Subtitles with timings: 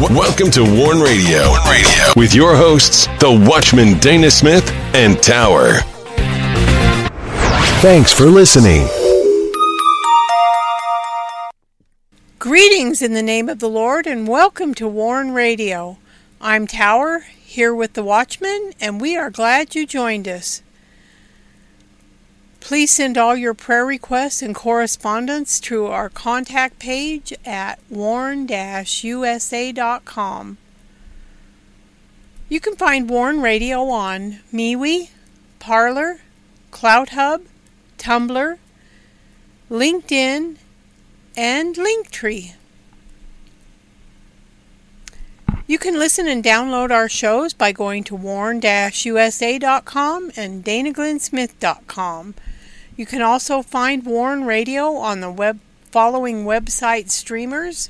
[0.00, 1.54] Welcome to Warn Radio.
[1.68, 5.78] Radio with your hosts, the Watchman Dana Smith and Tower.
[7.80, 8.86] Thanks for listening.
[12.38, 15.98] Greetings in the name of the Lord and welcome to Warn Radio.
[16.40, 20.62] I'm Tower here with the Watchman and we are glad you joined us.
[22.60, 28.48] Please send all your prayer requests and correspondence to our contact page at warn-usa.com.
[32.50, 35.10] You can find Warn Radio on MeWe,
[35.58, 36.20] Parler,
[36.70, 37.42] CloutHub,
[37.98, 38.58] Tumblr,
[39.70, 40.56] LinkedIn,
[41.36, 42.54] and Linktree.
[45.66, 48.62] You can listen and download our shows by going to warn-usa.com
[50.34, 52.34] and danaglennsmith.com.
[52.98, 55.60] You can also find Warn Radio on the web
[55.92, 57.88] following website streamers: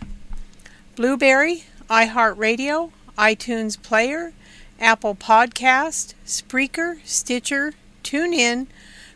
[0.97, 4.35] Blubrry, iHeartRadio, iTunes Player,
[4.79, 7.73] Apple Podcast, Spreaker, Stitcher,
[8.05, 8.67] TuneIn,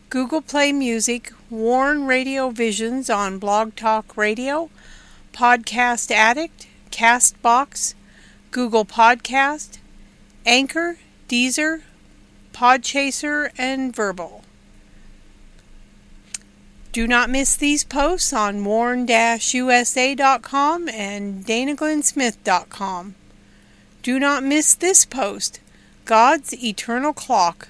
[0.08, 4.70] Google Play Music, Warn Radio Visions on Blog Talk Radio,
[5.34, 7.92] Podcast Addict, Castbox,
[8.50, 9.77] Google Podcast,
[10.47, 10.97] Anchor,
[11.28, 11.83] Deezer,
[12.55, 14.42] Podchaser, and Verbal.
[16.93, 19.09] Do not miss these posts on warn-usa.com
[20.91, 23.15] and danaglennsmith.com.
[24.03, 25.61] Do not miss this post,
[26.05, 27.69] God's Eternal Clock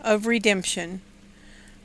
[0.00, 1.02] of Redemption.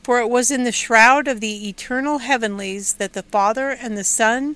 [0.02, 4.04] For it was in the shroud of the eternal heavenlies that the Father and the
[4.04, 4.56] Son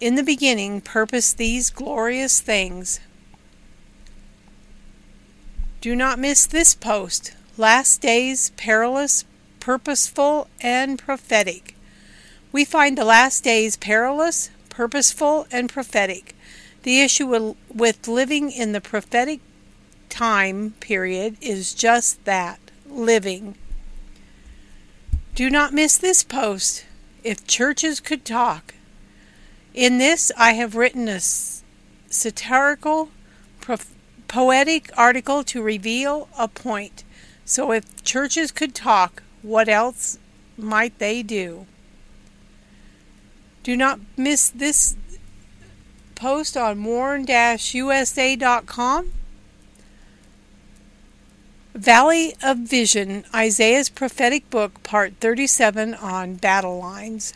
[0.00, 2.98] in the beginning purposed these glorious things.
[5.80, 9.24] Do not miss this post, Last Days Perilous
[9.60, 11.76] purposeful, and prophetic.
[12.50, 16.34] We find the last days perilous, purposeful, and prophetic.
[16.82, 19.40] The issue with living in the prophetic
[20.08, 22.58] time period is just that
[22.88, 23.54] living.
[25.34, 26.84] Do not miss this post.
[27.22, 28.74] If churches could talk.
[29.74, 33.10] In this, I have written a satirical,
[34.26, 37.04] poetic article to reveal a point.
[37.44, 40.18] So, if churches could talk, what else
[40.56, 41.66] might they do?
[43.62, 44.96] Do not miss this
[46.14, 47.52] post on warn-usa.com.
[51.74, 57.32] Valley of Vision, Isaiah's prophetic book, part 37 on battle lines.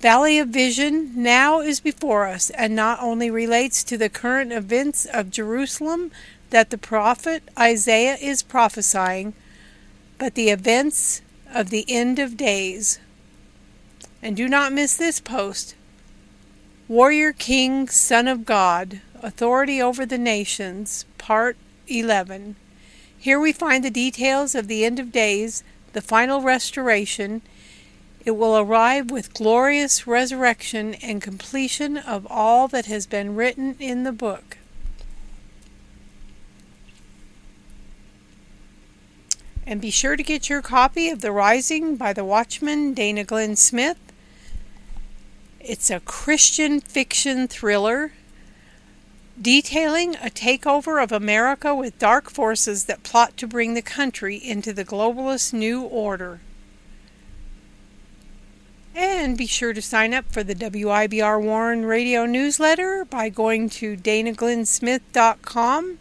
[0.00, 5.04] Valley of Vision now is before us and not only relates to the current events
[5.04, 6.10] of Jerusalem
[6.48, 9.34] that the prophet Isaiah is prophesying,
[10.20, 11.22] but the events
[11.52, 13.00] of the end of days.
[14.22, 15.74] And do not miss this post
[16.88, 21.56] Warrior King, Son of God, Authority over the Nations, Part
[21.88, 22.56] 11.
[23.18, 25.64] Here we find the details of the end of days,
[25.94, 27.40] the final restoration.
[28.26, 34.02] It will arrive with glorious resurrection and completion of all that has been written in
[34.02, 34.58] the book.
[39.70, 43.54] And be sure to get your copy of The Rising by the Watchman Dana Glenn
[43.54, 44.00] Smith.
[45.60, 48.10] It's a Christian fiction thriller
[49.40, 54.72] detailing a takeover of America with dark forces that plot to bring the country into
[54.72, 56.40] the globalist new order.
[58.92, 63.96] And be sure to sign up for the WIBR Warn radio newsletter by going to
[63.96, 65.98] danaglennsmith.com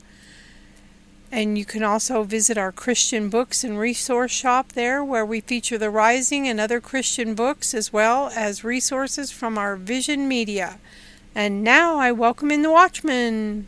[1.32, 5.78] and you can also visit our Christian books and resource shop there, where we feature
[5.78, 10.80] The Rising and other Christian books, as well as resources from our Vision Media.
[11.36, 13.68] And now I welcome in the Watchman.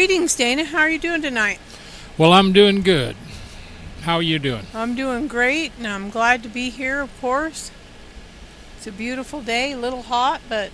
[0.00, 0.64] Greetings, Dana.
[0.64, 1.58] How are you doing tonight?
[2.16, 3.16] Well, I'm doing good.
[4.00, 4.66] How are you doing?
[4.72, 7.70] I'm doing great, and I'm glad to be here, of course.
[8.78, 10.70] It's a beautiful day, a little hot, but.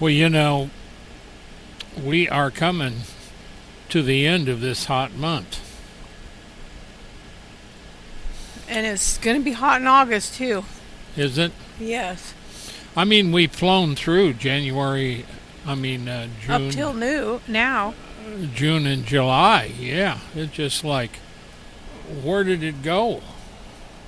[0.00, 0.70] Well, you know,
[2.02, 3.02] we are coming
[3.88, 5.60] to the end of this hot month.
[8.68, 10.64] And it's going to be hot in August, too.
[11.16, 11.52] Is it?
[11.78, 12.34] Yes.
[12.96, 15.24] I mean, we've flown through January,
[15.66, 16.66] I mean, uh, June.
[16.68, 17.94] Up till new now.
[18.54, 19.72] June and July.
[19.78, 21.18] Yeah, it's just like,
[22.22, 23.22] where did it go?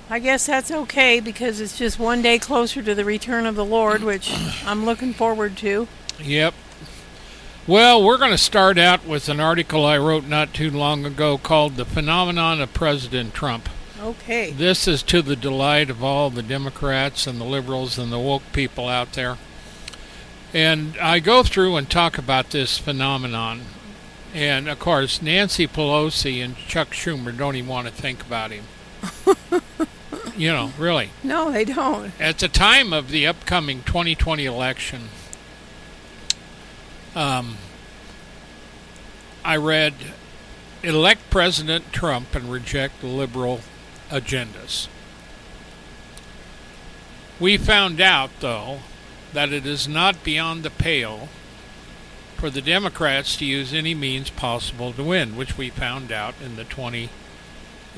[0.09, 3.65] I guess that's okay because it's just one day closer to the return of the
[3.65, 4.33] Lord, which
[4.65, 5.87] I'm looking forward to.
[6.21, 6.53] Yep.
[7.67, 11.37] Well, we're going to start out with an article I wrote not too long ago
[11.37, 13.67] called The Phenomenon of President Trump.
[13.99, 14.51] Okay.
[14.51, 18.43] This is to the delight of all the Democrats and the liberals and the woke
[18.53, 19.37] people out there.
[20.53, 23.61] And I go through and talk about this phenomenon.
[24.33, 28.63] And of course, Nancy Pelosi and Chuck Schumer don't even want to think about him.
[30.37, 31.09] you know, really.
[31.23, 32.11] No, they don't.
[32.19, 35.09] At the time of the upcoming 2020 election,
[37.15, 37.57] um,
[39.43, 39.93] I read
[40.83, 43.61] elect President Trump and reject liberal
[44.09, 44.87] agendas.
[47.39, 48.79] We found out, though,
[49.33, 51.29] that it is not beyond the pale
[52.35, 56.55] for the Democrats to use any means possible to win, which we found out in
[56.55, 57.09] the 20,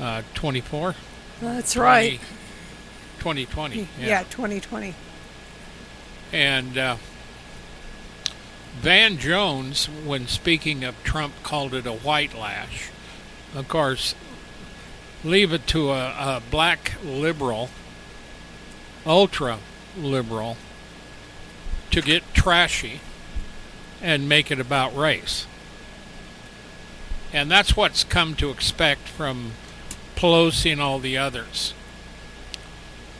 [0.00, 0.94] uh, 24?
[1.40, 2.20] That's right.
[3.18, 3.88] 2020.
[3.98, 4.94] Yeah, yeah 2020.
[6.32, 6.96] And uh,
[8.78, 12.90] Van Jones, when speaking of Trump, called it a white lash.
[13.54, 14.14] Of course,
[15.22, 17.68] leave it to a, a black liberal,
[19.04, 19.58] ultra
[19.98, 20.56] liberal,
[21.90, 23.00] to get trashy
[24.02, 25.46] and make it about race.
[27.32, 29.52] And that's what's come to expect from
[30.16, 31.74] Pelosi and all the others.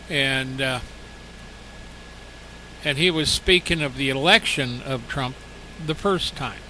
[0.08, 0.81] And uh,
[2.84, 5.37] and he was speaking of the election of Trump
[5.84, 6.61] the first time.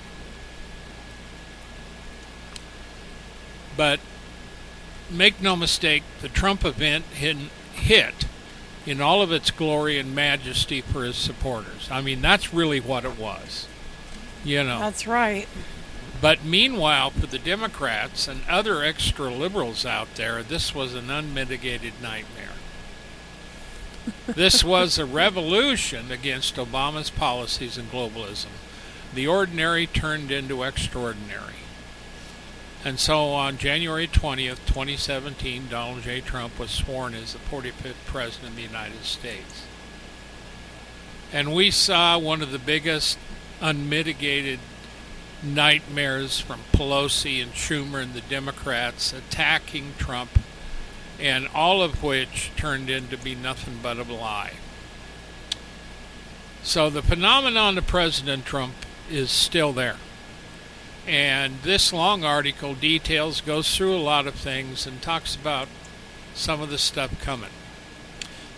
[3.77, 4.01] But
[5.11, 8.27] make no mistake, the Trump event hit
[8.87, 11.89] in all of its glory and majesty for his supporters.
[11.91, 13.67] I mean, that's really what it was.
[14.45, 14.81] You know.
[14.81, 15.47] That's right.
[16.21, 21.95] But meanwhile, for the Democrats and other extra liberals out there, this was an unmitigated
[22.03, 22.49] nightmare.
[24.27, 28.49] this was a revolution against Obama's policies and globalism.
[29.15, 31.55] The ordinary turned into extraordinary.
[32.83, 36.21] And so on January 20th, 2017, Donald J.
[36.23, 39.65] Trump was sworn as the 45th President of the United States.
[41.31, 43.19] And we saw one of the biggest
[43.61, 44.61] unmitigated
[45.43, 50.31] nightmares from Pelosi and Schumer and the Democrats attacking Trump,
[51.19, 54.53] and all of which turned into be nothing but a lie.
[56.63, 58.75] So the phenomenon of President Trump
[59.11, 59.97] is still there.
[61.07, 65.69] And this long article details, goes through a lot of things, and talks about
[66.35, 67.51] some of the stuff coming.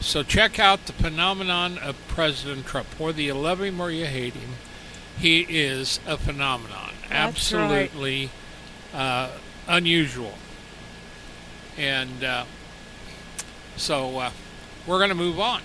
[0.01, 2.89] So check out the phenomenon of President Trump.
[2.99, 4.51] Whether you love him or you hate him,
[5.19, 6.91] he is a phenomenon.
[7.03, 8.31] That's Absolutely
[8.93, 9.01] right.
[9.01, 9.31] uh,
[9.69, 10.35] unusual.
[11.79, 12.45] And uh,
[13.77, 14.31] so uh,
[14.87, 15.63] we're going to move on.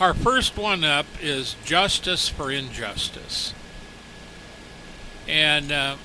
[0.00, 3.54] Our first one up is Justice for Injustice.
[5.28, 5.96] And uh,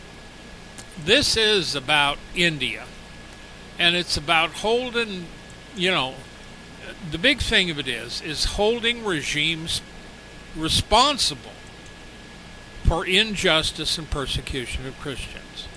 [1.03, 2.85] this is about India.
[3.77, 5.25] And it's about holding,
[5.75, 6.15] you know,
[7.11, 9.81] the big thing of it is, is holding regimes
[10.55, 11.51] responsible
[12.83, 15.67] for injustice and persecution of Christians.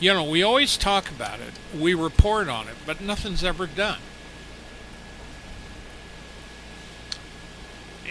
[0.00, 4.00] You know, we always talk about it, we report on it, but nothing's ever done.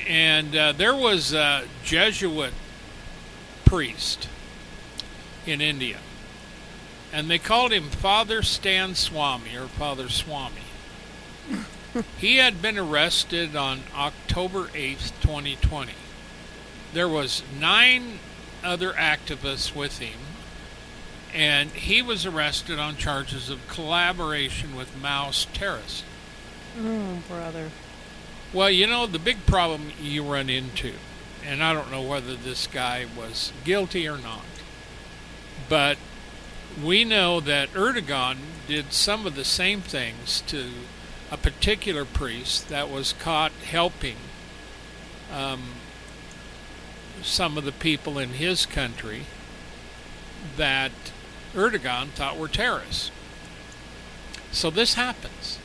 [0.07, 2.53] And uh, there was a Jesuit
[3.71, 4.27] priest
[5.45, 5.99] in India,
[7.13, 10.67] and they called him Father Stan Swamy or Father Swamy.
[12.17, 15.93] he had been arrested on October 8th, 2020.
[16.91, 18.19] There was nine
[18.61, 20.19] other activists with him,
[21.33, 26.03] and he was arrested on charges of collaboration with Maoist terrorists.
[26.77, 27.71] Oh, brother.
[28.51, 30.95] Well, you know, the big problem you run into,
[31.45, 34.45] and I don't know whether this guy was guilty or not,
[35.69, 35.97] but
[36.83, 40.69] we know that Erdogan did some of the same things to
[41.31, 44.17] a particular priest that was caught helping
[45.33, 45.61] um,
[47.21, 49.23] some of the people in his country
[50.57, 50.91] that
[51.53, 53.11] Erdogan thought were terrorists.
[54.51, 55.59] So this happens.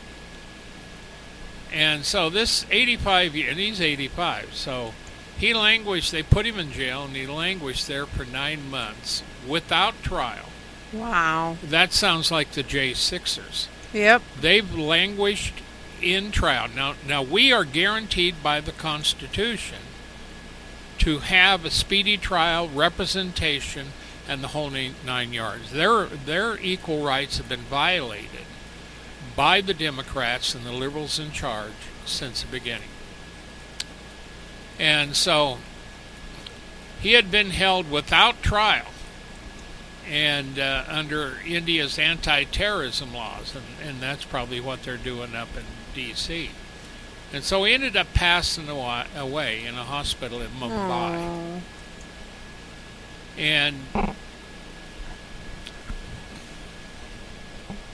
[1.72, 4.94] And so this 85, and he's 85, so
[5.38, 10.02] he languished, they put him in jail, and he languished there for nine months without
[10.02, 10.46] trial.
[10.92, 11.58] Wow.
[11.62, 13.66] That sounds like the J6ers.
[13.92, 14.22] Yep.
[14.40, 15.54] They've languished
[16.00, 16.68] in trial.
[16.74, 19.78] Now, now we are guaranteed by the Constitution
[20.98, 23.88] to have a speedy trial, representation,
[24.28, 25.70] and the whole nine yards.
[25.70, 28.46] Their their equal rights have been violated
[29.36, 31.72] by the Democrats and the liberals in charge
[32.04, 32.88] since the beginning.
[34.78, 35.58] And so
[37.00, 38.86] he had been held without trial
[40.08, 45.64] and uh, under India's anti-terrorism laws, and, and that's probably what they're doing up in
[45.94, 46.50] D.C.
[47.32, 50.70] And so he ended up passing away in a hospital in Mumbai.
[50.70, 51.60] Aww.
[53.36, 53.76] And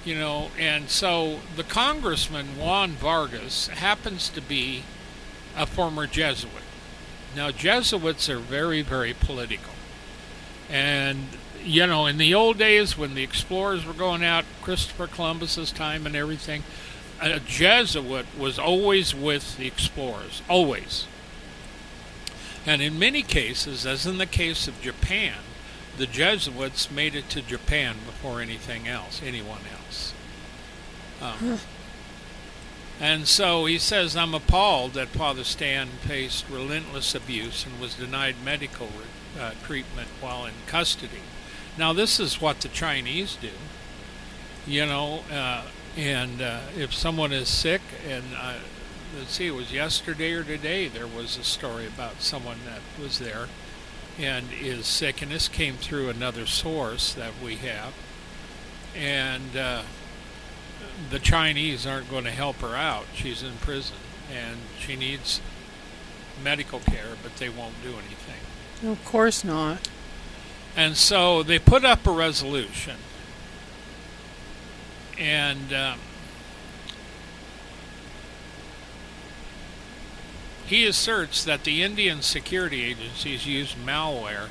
[0.04, 4.82] you know, and so the congressman Juan Vargas happens to be
[5.56, 6.52] a former Jesuit.
[7.34, 9.72] Now Jesuits are very, very political,
[10.68, 11.28] and
[11.64, 16.06] you know, in the old days when the explorers were going out, Christopher Columbus's time
[16.06, 16.64] and everything,
[17.20, 21.06] a Jesuit was always with the explorers, always.
[22.66, 25.34] And in many cases, as in the case of Japan,
[25.96, 30.14] the Jesuits made it to Japan before anything else, anyone else.
[31.20, 31.58] Um,
[33.00, 38.36] and so he says, I'm appalled that Father Stan faced relentless abuse and was denied
[38.44, 38.88] medical
[39.38, 41.22] uh, treatment while in custody.
[41.76, 43.50] Now, this is what the Chinese do.
[44.66, 45.62] You know, uh,
[45.96, 48.54] and uh, if someone is sick, and uh,
[49.18, 53.18] let's see, it was yesterday or today, there was a story about someone that was
[53.18, 53.48] there
[54.18, 57.94] and is sick, and this came through another source that we have.
[58.94, 59.82] And uh,
[61.10, 63.06] the Chinese aren't going to help her out.
[63.14, 63.96] She's in prison,
[64.32, 65.40] and she needs
[66.42, 68.90] medical care, but they won't do anything.
[68.90, 69.88] Of course not.
[70.76, 72.96] And so they put up a resolution.
[75.18, 75.98] And um,
[80.66, 84.48] he asserts that the Indian security agencies used malware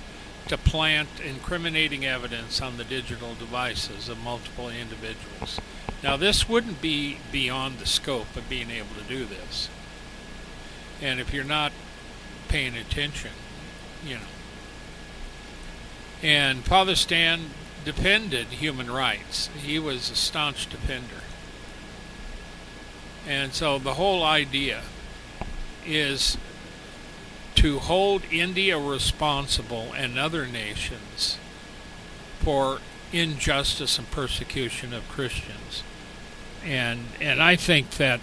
[0.47, 5.59] to plant incriminating evidence on the digital devices of multiple individuals.
[6.03, 9.69] Now, this wouldn't be beyond the scope of being able to do this.
[11.01, 11.71] And if you're not
[12.47, 13.31] paying attention,
[14.05, 14.21] you know,
[16.21, 17.51] and Father Stan
[17.83, 19.49] defended human rights.
[19.57, 21.23] He was a staunch defender.
[23.27, 24.81] And so the whole idea
[25.85, 26.37] is
[27.55, 31.37] to hold India responsible and other nations
[32.39, 32.79] for
[33.11, 35.83] injustice and persecution of Christians.
[36.65, 38.19] And and I think that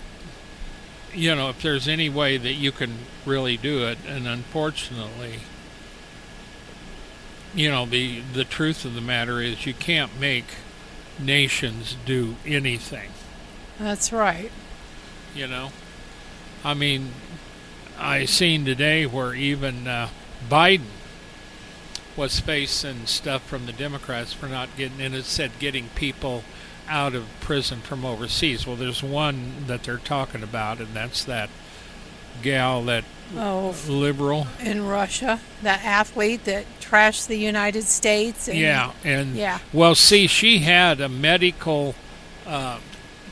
[1.12, 5.40] you know if there's any way that you can really do it and unfortunately
[7.54, 10.44] you know the the truth of the matter is you can't make
[11.18, 13.10] nations do anything.
[13.78, 14.50] That's right.
[15.34, 15.70] You know,
[16.64, 17.12] I mean,
[17.98, 20.08] I seen today where even uh,
[20.48, 20.82] Biden
[22.16, 26.44] was facing stuff from the Democrats for not getting, and it said getting people
[26.88, 28.66] out of prison from overseas.
[28.66, 31.50] Well, there's one that they're talking about, and that's that
[32.42, 33.04] gal that
[33.36, 38.48] oh, liberal in Russia, that athlete that trashed the United States.
[38.48, 39.58] And, yeah, and yeah.
[39.72, 41.94] Well, see, she had a medical
[42.46, 42.78] uh,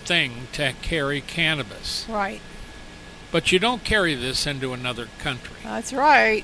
[0.04, 2.06] thing to carry cannabis.
[2.08, 2.40] Right.
[3.36, 5.58] But you don't carry this into another country.
[5.62, 6.42] That's right.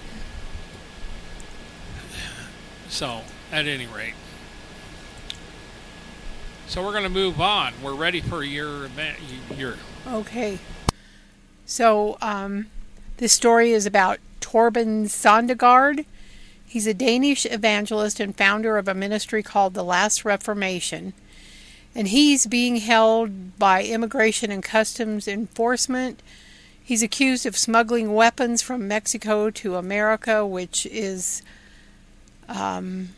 [2.90, 4.12] So, at any rate.
[6.66, 7.72] So we're going to move on.
[7.82, 9.16] We're ready for your event.
[9.56, 10.58] Your okay.
[11.64, 12.66] So, um,
[13.16, 16.04] this story is about Torben Sondergaard.
[16.66, 21.14] He's a Danish evangelist and founder of a ministry called the Last Reformation.
[21.94, 26.20] And he's being held by Immigration and Customs Enforcement.
[26.84, 31.42] He's accused of smuggling weapons from Mexico to America, which is
[32.48, 33.10] um,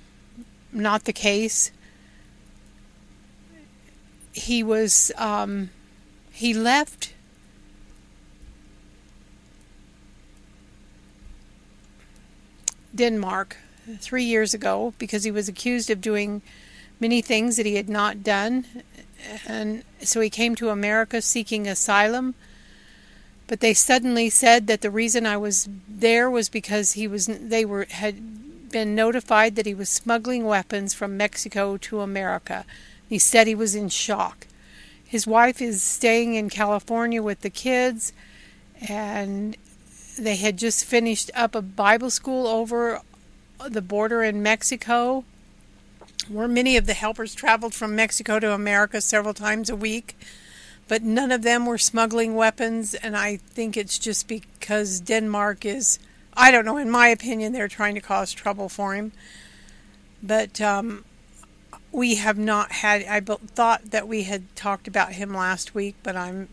[0.73, 1.71] not the case.
[4.33, 5.71] He was um,
[6.31, 7.15] he left
[12.95, 13.57] Denmark
[13.99, 16.43] three years ago because he was accused of doing
[17.01, 18.67] many things that he had not done.
[19.47, 22.35] And so he came to America seeking asylum.
[23.47, 27.65] But they suddenly said that the reason I was there was because he was they
[27.65, 32.65] were had been notified that he was smuggling weapons from Mexico to America.
[33.09, 34.47] He said he was in shock.
[35.15, 38.13] his wife is staying in California with the kids,
[38.89, 39.57] and
[40.19, 43.01] they had just finished up a Bible school over
[43.69, 45.25] the border in Mexico,
[46.29, 50.17] where many of the helpers traveled from Mexico to America several times a week.
[50.87, 55.99] But none of them were smuggling weapons, and I think it's just because Denmark is,
[56.35, 59.13] I don't know, in my opinion, they're trying to cause trouble for him.
[60.23, 61.05] But um,
[61.91, 66.17] we have not had, I thought that we had talked about him last week, but
[66.17, 66.49] I'm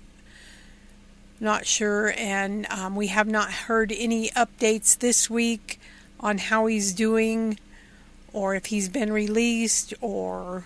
[1.39, 2.13] not sure.
[2.17, 5.79] And um, we have not heard any updates this week
[6.19, 7.57] on how he's doing
[8.31, 10.65] or if he's been released or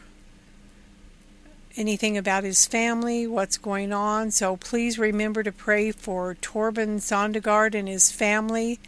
[1.78, 4.32] anything about his family, what's going on.
[4.32, 8.80] So please remember to pray for Torben Sondergaard and his family,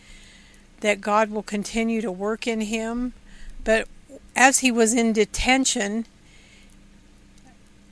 [0.81, 3.13] that God will continue to work in him.
[3.63, 3.87] But
[4.35, 6.05] as he was in detention,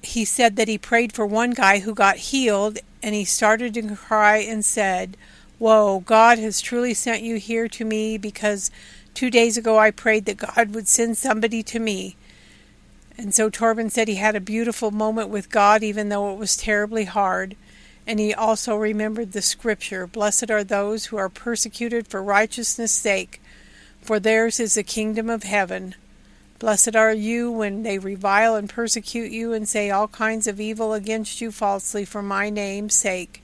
[0.02, 3.96] he said that he prayed for one guy who got healed and he started to
[3.96, 5.18] cry and said,
[5.58, 8.70] Whoa, God has truly sent you here to me because
[9.14, 12.16] two days ago I prayed that God would send somebody to me.
[13.18, 16.58] And so Torben said he had a beautiful moment with God, even though it was
[16.58, 17.56] terribly hard.
[18.06, 23.42] And he also remembered the scripture Blessed are those who are persecuted for righteousness' sake,
[24.02, 25.96] for theirs is the kingdom of heaven.
[26.60, 30.94] Blessed are you when they revile and persecute you and say all kinds of evil
[30.94, 33.44] against you falsely for my name's sake.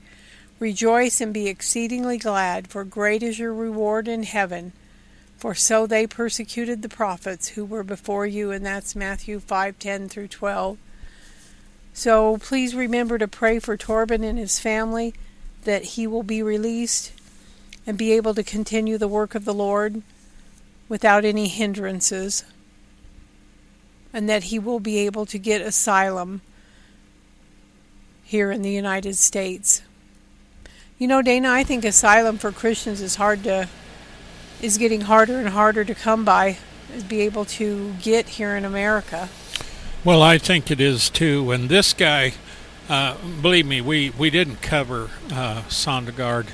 [0.58, 4.72] Rejoice and be exceedingly glad, for great is your reward in heaven.
[5.42, 10.28] For so they persecuted the prophets who were before you, and that's Matthew 5:10 through
[10.28, 10.78] 12.
[11.92, 15.14] So please remember to pray for Torben and his family
[15.64, 17.10] that he will be released
[17.88, 20.02] and be able to continue the work of the Lord
[20.88, 22.44] without any hindrances
[24.12, 26.40] and that he will be able to get asylum
[28.22, 29.82] here in the United States.
[30.98, 33.68] You know, Dana, I think asylum for Christians is hard to
[34.62, 36.56] is getting harder and harder to come by,
[37.08, 39.28] be able to get here in America.
[40.04, 41.50] Well, I think it is too.
[41.50, 42.32] And this guy,
[42.88, 46.46] uh, believe me, we, we didn't cover uh, Sondergaard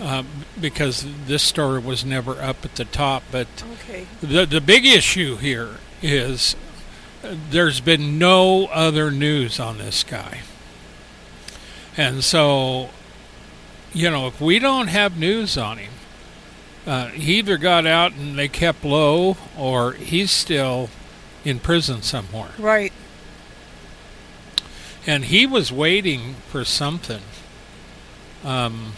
[0.00, 0.22] uh,
[0.60, 3.22] because this story was never up at the top.
[3.30, 4.06] But okay.
[4.20, 6.56] the the big issue here is
[7.50, 10.40] there's been no other news on this guy.
[11.96, 12.90] And so,
[13.92, 15.92] you know, if we don't have news on him,
[16.88, 20.88] uh, he either got out and they kept low, or he's still
[21.44, 22.50] in prison somewhere.
[22.58, 22.92] Right.
[25.06, 27.22] And he was waiting for something.
[28.44, 28.92] Um,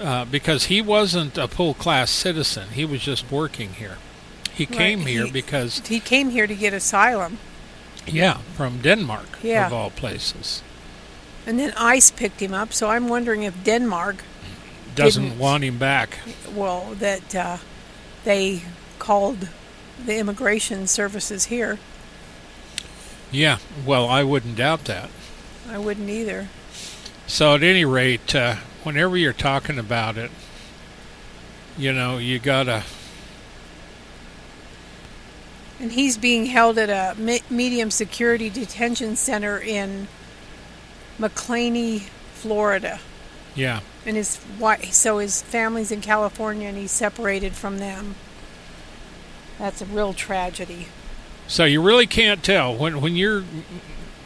[0.00, 3.98] uh, because he wasn't a full class citizen, he was just working here.
[4.54, 7.38] He Right, came here he- because, He came here to get asylum,
[8.06, 9.66] yeah, from Denmark, Yeah.
[9.66, 10.62] of all places.
[11.46, 12.72] and then ICE picked him up.
[12.74, 14.16] So I'm wondering if Denmark,
[14.98, 15.38] Doesn't Didn't.
[15.38, 16.18] want him back.
[16.52, 17.56] well, that uh,
[18.24, 18.62] they
[18.98, 19.48] called
[20.04, 21.78] the immigration services here.
[23.30, 25.10] Yeah, well, I wouldn't doubt that.
[25.70, 26.48] I wouldn't either.
[27.26, 30.30] So, at any rate, uh, whenever you're talking about it,
[31.76, 32.82] you know, you gotta.
[35.78, 40.08] And he's being held at a me- medium security detention center in
[41.18, 42.00] Macclenny,
[42.34, 42.98] Florida.
[43.58, 48.14] Yeah, And his wife, so his family's in California, and he's separated from them.
[49.58, 50.86] That's a real tragedy.
[51.48, 53.42] so you really can't tell when when you're,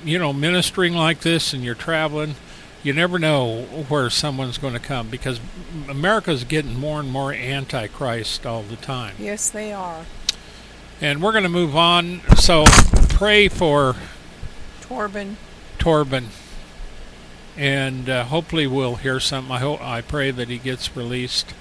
[0.04, 2.34] you know, ministering like this and you're traveling.
[2.82, 5.40] You never know where someone's going to come because
[5.88, 9.14] America's getting more and more antichrist all the time.
[9.20, 10.04] Yes, they are.
[11.00, 12.20] And we're going to move on.
[12.36, 12.64] So
[13.08, 13.94] pray for
[14.82, 15.36] Torben.
[15.78, 16.24] Torben,
[17.56, 19.52] and uh, hopefully we'll hear something.
[19.52, 21.54] I hope I pray that he gets released.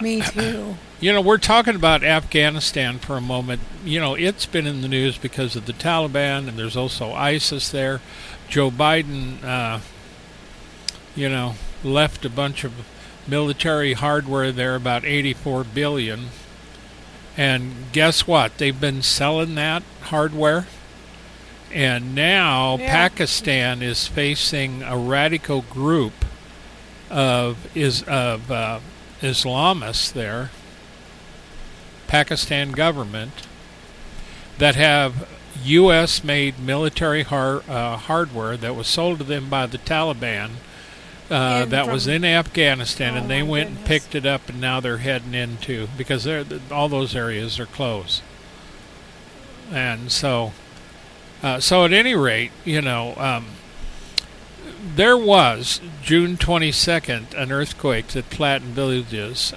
[0.00, 0.76] Me too.
[1.00, 3.60] You know, we're talking about Afghanistan for a moment.
[3.84, 7.68] You know, it's been in the news because of the Taliban, and there's also ISIS
[7.68, 8.00] there.
[8.48, 9.80] Joe Biden, uh,
[11.14, 12.72] you know, left a bunch of
[13.26, 16.28] military hardware there, about 84 billion.
[17.36, 18.58] And guess what?
[18.58, 20.66] They've been selling that hardware.
[21.72, 22.90] And now Yeah.
[22.90, 26.24] Pakistan is facing a radical group
[27.10, 28.80] of is of uh,
[29.20, 30.50] Islamists there,
[32.08, 33.46] Pakistan government,
[34.58, 35.28] that have
[35.64, 40.50] U.S.-made military har- uh, hardware that was sold to them by the Taliban.
[41.30, 44.80] Uh, that was in Afghanistan, Oh, and they went and picked it up, and now
[44.80, 48.20] they're heading into because they're, all those areas are closed,
[49.72, 50.52] and so
[51.42, 53.46] Uh, so at any rate, you know, um,
[54.94, 59.52] there was June 22nd an earthquake that flattened villages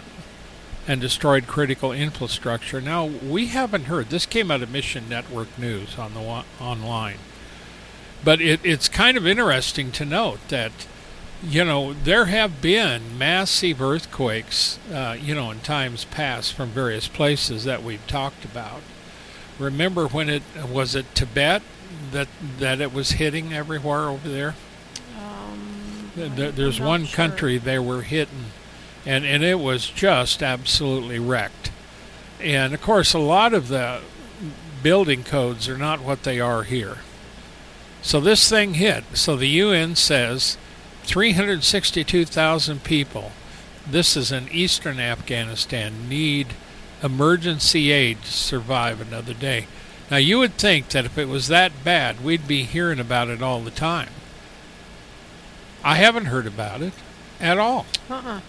[0.87, 2.81] and destroyed critical infrastructure.
[2.81, 4.09] Now we haven't heard.
[4.09, 7.17] This came out of Mission Network News on the online,
[8.23, 10.71] but it, it's kind of interesting to note that
[11.43, 17.07] you know there have been massive earthquakes, uh, you know, in times past from various
[17.07, 18.81] places that we've talked about.
[19.57, 21.61] Remember when it was it Tibet
[22.11, 22.27] that
[22.59, 24.55] that it was hitting everywhere over there?
[25.19, 27.15] Um, there's one sure.
[27.15, 28.45] country they were hitting
[29.05, 31.71] and and it was just absolutely wrecked.
[32.41, 34.01] And of course, a lot of the
[34.81, 36.97] building codes are not what they are here.
[38.01, 39.03] So this thing hit.
[39.13, 40.57] So the UN says
[41.03, 43.31] 362,000 people.
[43.87, 46.47] This is in eastern Afghanistan need
[47.01, 49.67] emergency aid to survive another day.
[50.11, 53.41] Now you would think that if it was that bad, we'd be hearing about it
[53.41, 54.09] all the time.
[55.83, 56.93] I haven't heard about it
[57.39, 57.85] at all.
[58.09, 58.41] Uh-uh.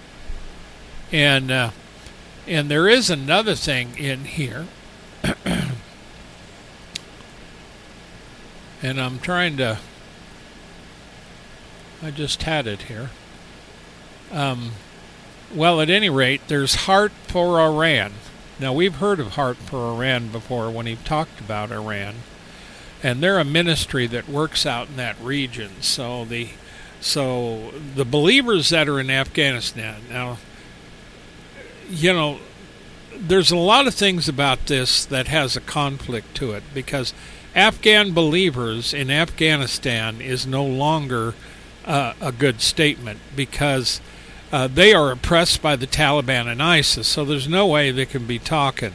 [1.13, 1.71] And uh,
[2.47, 4.67] and there is another thing in here.
[5.45, 5.77] and
[8.83, 9.79] I'm trying to
[12.03, 13.11] I just had it here.
[14.31, 14.73] Um,
[15.55, 18.13] well, at any rate, there's Heart for Iran.
[18.59, 22.17] Now, we've heard of Heart for Iran before when he talked about Iran.
[23.03, 25.83] And they're a ministry that works out in that region.
[25.83, 26.49] So the
[26.99, 30.39] so the believers that are in Afghanistan now
[31.89, 32.39] you know,
[33.17, 37.15] there's a lot of things about this that has a conflict to it because
[37.55, 41.35] Afghan believers in Afghanistan is no longer
[41.85, 44.01] uh, a good statement because
[44.53, 48.27] uh, they are oppressed by the Taliban and ISIS, so there's no way they can
[48.27, 48.93] be talking.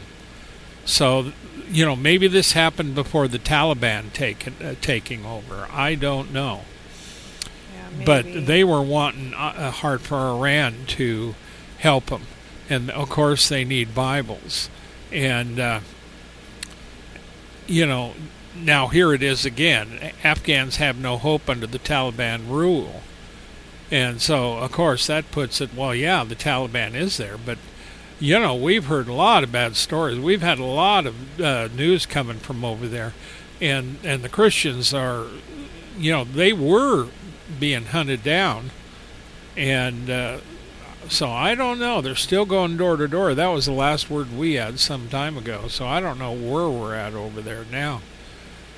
[0.86, 1.34] So,
[1.70, 5.68] you know, maybe this happened before the Taliban taking uh, taking over.
[5.72, 6.62] I don't know.
[7.74, 11.36] Yeah, but they were wanting uh, a heart for Iran to
[11.80, 12.24] help them
[12.72, 14.70] and of course they need Bibles.
[15.12, 15.82] And uh,
[17.68, 18.14] you know,
[18.56, 20.14] now here it is again.
[20.24, 23.02] Afghans have no hope under the Taliban rule,
[23.92, 25.76] and so of course that puts it.
[25.76, 27.58] Well, yeah, the Taliban is there, but
[28.20, 30.20] you know we've heard a lot of bad stories.
[30.20, 33.14] We've had a lot of uh, news coming from over there,
[33.60, 35.26] and and the Christians are,
[35.98, 37.10] you know, they were
[37.60, 38.72] being hunted down,
[39.58, 40.38] and uh,
[41.10, 42.00] so I don't know.
[42.00, 43.36] They're still going door to door.
[43.36, 45.68] That was the last word we had some time ago.
[45.68, 48.02] So I don't know where we're at over there now.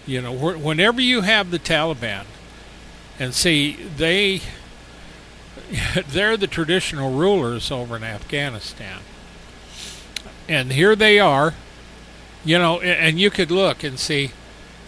[0.06, 2.26] You know, whenever you have the Taliban,
[3.20, 4.42] and see they
[6.08, 9.00] they're the traditional rulers over in Afghanistan,
[10.48, 11.54] and here they are.
[12.46, 14.32] You know, and you could look and see.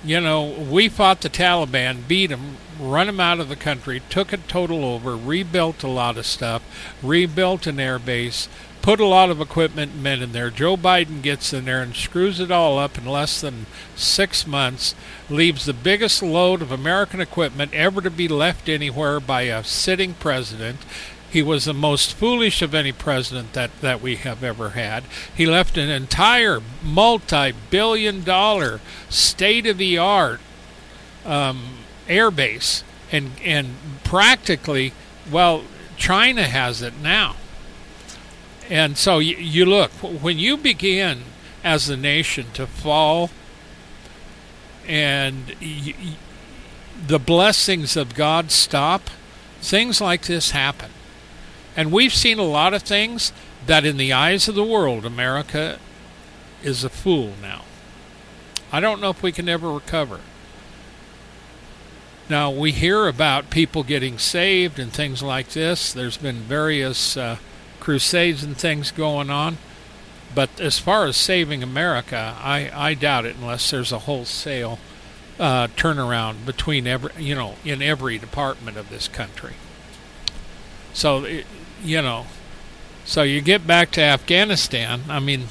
[0.03, 4.33] You know, we fought the Taliban, beat them, run them out of the country, took
[4.33, 6.61] a total over, rebuilt a lot of stuff,
[7.01, 8.47] rebuilt an air base,
[8.85, 10.51] put a lot of equipment and men in there.
[10.51, 14.93] Joe Biden gets in there and screws it all up in less than six months,
[15.27, 20.13] leaves the biggest load of American equipment ever to be left anywhere by a sitting
[20.13, 20.85] president.
[21.31, 25.05] He was the most foolish of any president that, that we have ever had.
[25.35, 30.39] He left an entire multi billion dollar, state of the art
[31.25, 34.93] um, air base, and and practically,
[35.31, 35.63] well,
[35.97, 37.37] China has it now.
[38.69, 41.23] And so you, you look when you begin
[41.63, 43.29] as a nation to fall,
[44.87, 45.55] and
[47.07, 49.09] the blessings of God stop,
[49.61, 50.91] things like this happen.
[51.75, 53.33] And we've seen a lot of things
[53.65, 55.79] that, in the eyes of the world, America
[56.63, 57.63] is a fool now.
[58.71, 60.19] I don't know if we can ever recover.
[62.29, 65.93] Now, we hear about people getting saved and things like this.
[65.93, 67.37] There's been various uh,
[67.85, 69.57] crusades and things going on.
[70.33, 74.79] But as far as saving America, I, I doubt it unless there's a wholesale
[75.39, 79.53] uh, turnaround between every, you know, in every department of this country.
[80.93, 81.45] So, it,
[81.81, 82.25] you know,
[83.05, 85.03] so you get back to Afghanistan.
[85.07, 85.47] I mean,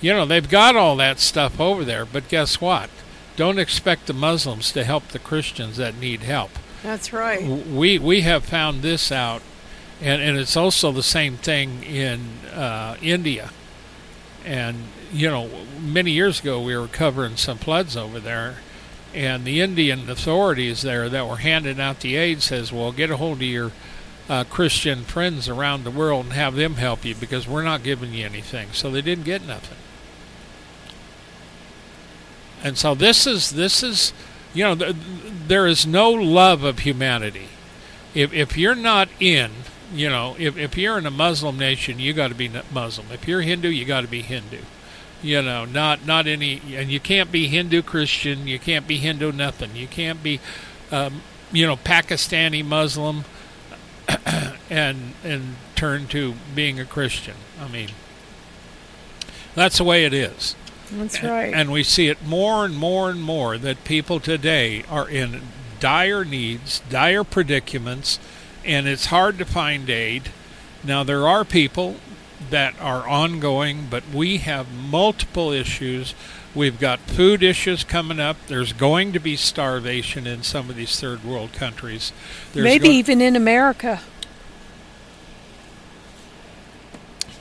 [0.00, 2.90] you know, they've got all that stuff over there, but guess what?
[3.36, 6.50] don't expect the Muslims to help the Christians that need help.
[6.82, 7.42] That's right.
[7.44, 9.42] We we have found this out,
[10.00, 12.20] and and it's also the same thing in
[12.52, 13.50] uh, India.
[14.44, 15.48] And you know,
[15.80, 18.56] many years ago we were covering some floods over there,
[19.14, 23.16] and the Indian authorities there that were handing out the aid says, "Well, get a
[23.16, 23.72] hold of your."
[24.26, 28.14] Uh, Christian friends around the world and have them help you because we're not giving
[28.14, 28.68] you anything.
[28.72, 29.76] So they didn't get nothing.
[32.64, 34.14] And so this is this is,
[34.54, 34.96] you know, th-
[35.46, 37.48] there is no love of humanity.
[38.14, 39.50] If if you're not in,
[39.94, 43.06] you know, if if you're in a Muslim nation, you got to be Muslim.
[43.12, 44.58] If you're Hindu, you got to be Hindu.
[45.22, 48.46] You know, not not any, and you can't be Hindu Christian.
[48.46, 49.74] You can't be Hindu nothing.
[49.74, 50.40] You can't be,
[50.90, 53.24] um, you know, Pakistani Muslim,
[54.70, 57.36] and and turn to being a Christian.
[57.60, 57.90] I mean,
[59.54, 60.56] that's the way it is.
[60.90, 61.54] That's right.
[61.54, 65.40] And we see it more and more and more that people today are in
[65.80, 68.18] dire needs, dire predicaments,
[68.64, 70.30] and it's hard to find aid.
[70.82, 71.96] Now, there are people
[72.50, 76.14] that are ongoing, but we have multiple issues.
[76.54, 78.36] We've got food issues coming up.
[78.46, 82.12] There's going to be starvation in some of these third world countries.
[82.52, 84.00] There's Maybe go- even in America.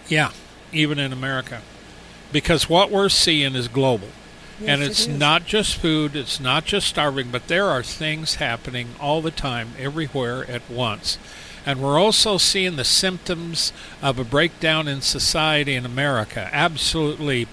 [0.07, 0.31] Yeah,
[0.71, 1.61] even in America.
[2.31, 4.09] Because what we're seeing is global.
[4.67, 5.19] And Yes, it it's is.
[5.19, 9.73] not just food, it's not just starving, but there are things happening all the time,
[9.79, 11.17] everywhere at once.
[11.65, 13.71] And we're also seeing the symptoms
[14.01, 16.49] of a breakdown in society in America.
[16.51, 17.47] Absolutely,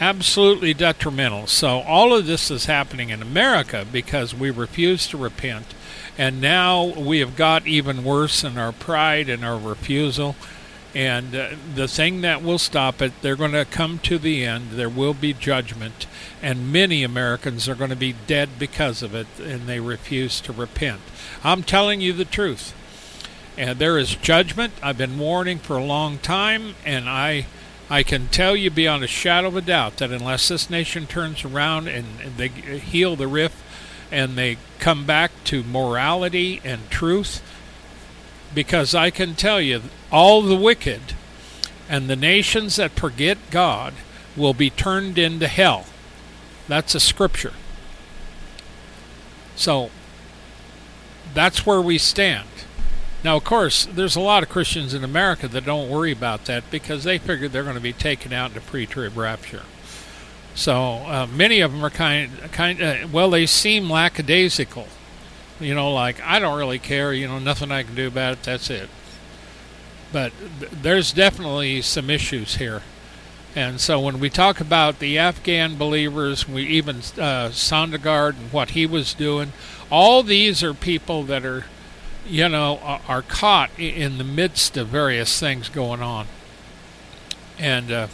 [0.00, 1.46] absolutely detrimental.
[1.46, 5.66] So, all of this is happening in America because we refuse to repent.
[6.18, 10.36] And now we have got even worse in our pride and our refusal.
[10.94, 14.72] And uh, the thing that will stop it, they're going to come to the end.
[14.72, 16.06] There will be judgment.
[16.42, 20.52] And many Americans are going to be dead because of it, and they refuse to
[20.52, 21.00] repent.
[21.42, 22.74] I'm telling you the truth.
[23.56, 24.74] And there is judgment.
[24.82, 27.46] I've been warning for a long time, and I.
[27.90, 31.44] I can tell you beyond a shadow of a doubt that unless this nation turns
[31.44, 33.56] around and, and they heal the rift
[34.10, 37.42] and they come back to morality and truth,
[38.54, 41.14] because I can tell you, all the wicked
[41.88, 43.94] and the nations that forget God
[44.36, 45.86] will be turned into hell.
[46.68, 47.52] That's a scripture.
[49.56, 49.90] So
[51.34, 52.48] that's where we stand.
[53.24, 56.68] Now, of course, there's a lot of Christians in America that don't worry about that
[56.70, 59.62] because they figure they're going to be taken out in a pre-trib rapture.
[60.54, 62.82] So uh, many of them are kind, kind.
[62.82, 64.88] Uh, well, they seem lackadaisical.
[65.62, 67.12] You know, like I don't really care.
[67.12, 68.42] You know, nothing I can do about it.
[68.42, 68.88] That's it.
[70.12, 72.82] But th- there's definitely some issues here.
[73.54, 78.70] And so when we talk about the Afghan believers, we even uh, Sondergaard and what
[78.70, 79.52] he was doing,
[79.90, 81.66] all these are people that are,
[82.26, 86.26] you know, are caught in the midst of various things going on.
[87.58, 88.06] And uh,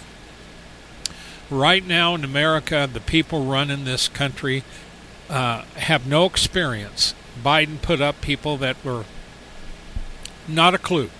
[1.50, 4.64] right now in America, the people running this country
[5.30, 7.14] uh, have no experience.
[7.38, 9.04] Biden put up people that were
[10.46, 11.10] not a clue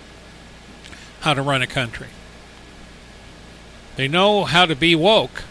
[1.21, 2.09] how to run a country.
[3.97, 5.43] They know how to be woke.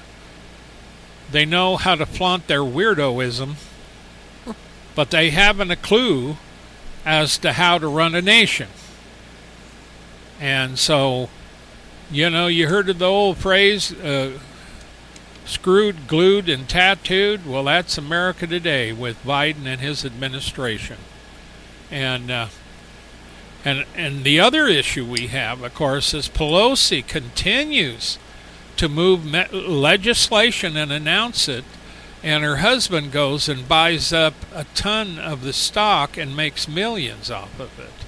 [1.30, 3.56] They know how to flaunt their weirdoism,
[4.96, 6.38] but they haven't a clue
[7.06, 8.70] as to how to run a nation.
[10.40, 11.30] And so,
[12.10, 14.40] you know, you heard of the old phrase, uh,
[15.48, 17.46] screwed, glued, and tattooed.
[17.46, 20.98] Well, that's America today with Biden and his administration.
[21.90, 22.48] And uh,
[23.66, 28.20] and and the other issue we have, of course, is Pelosi continues
[28.76, 31.64] to move me- legislation and announce it,
[32.22, 37.32] and her husband goes and buys up a ton of the stock and makes millions
[37.32, 38.06] off of it.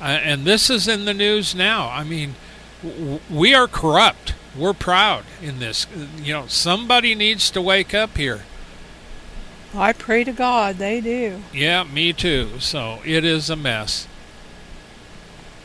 [0.00, 1.88] Uh, and this is in the news now.
[1.88, 2.36] I mean,
[2.82, 4.34] w- we are corrupt.
[4.58, 5.86] We're proud in this.
[6.22, 8.42] You know, somebody needs to wake up here.
[9.74, 11.42] I pray to God they do.
[11.52, 12.58] Yeah, me too.
[12.58, 14.08] So it is a mess.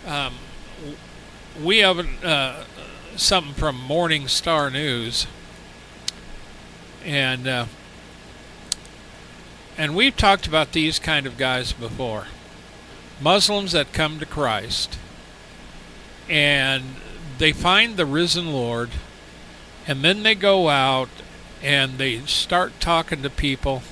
[0.06, 0.36] Um,
[1.62, 2.66] we have uh,
[3.16, 5.26] something from Morning Star News,
[7.06, 7.66] and uh,
[9.78, 12.28] and we've talked about these kind of guys before.
[13.22, 14.98] Muslims that come to Christ,
[16.28, 16.84] and
[17.38, 18.92] they find the risen Lord,
[19.88, 21.10] and then they go out
[21.62, 23.84] and they start talking to people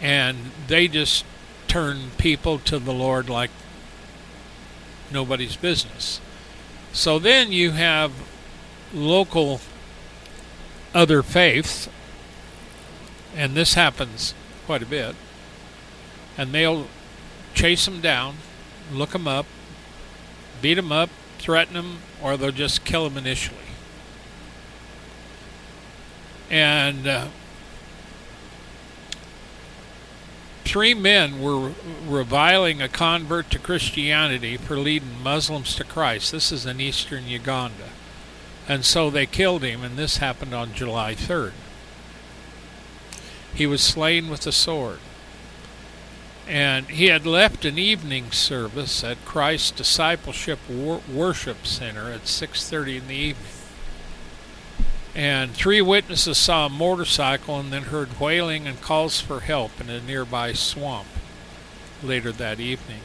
[0.00, 1.24] and they just
[1.68, 3.50] turn people to the Lord like
[5.10, 6.20] nobody's business.
[6.92, 8.12] So then you have
[8.92, 9.60] local
[10.94, 11.88] other faiths,
[13.36, 14.34] and this happens
[14.66, 15.14] quite a bit,
[16.36, 16.86] and they'll
[17.54, 18.36] chase them down,
[18.92, 19.46] look them up,
[20.60, 21.10] beat them up,
[21.40, 23.56] threaten them, or they'll just kill them initially.
[26.50, 27.28] And uh,
[30.64, 31.72] three men were
[32.06, 36.30] reviling a convert to Christianity for leading Muslims to Christ.
[36.30, 37.90] This is in eastern Uganda.
[38.68, 41.52] And so they killed him, and this happened on July 3rd.
[43.54, 45.00] he was slain with a sword.
[46.50, 52.96] And he had left an evening service at Christ Discipleship Wor- Worship Center at 6:30
[52.96, 53.52] in the evening.
[55.14, 59.88] And three witnesses saw a motorcycle and then heard wailing and calls for help in
[59.88, 61.08] a nearby swamp
[62.02, 63.02] later that evening.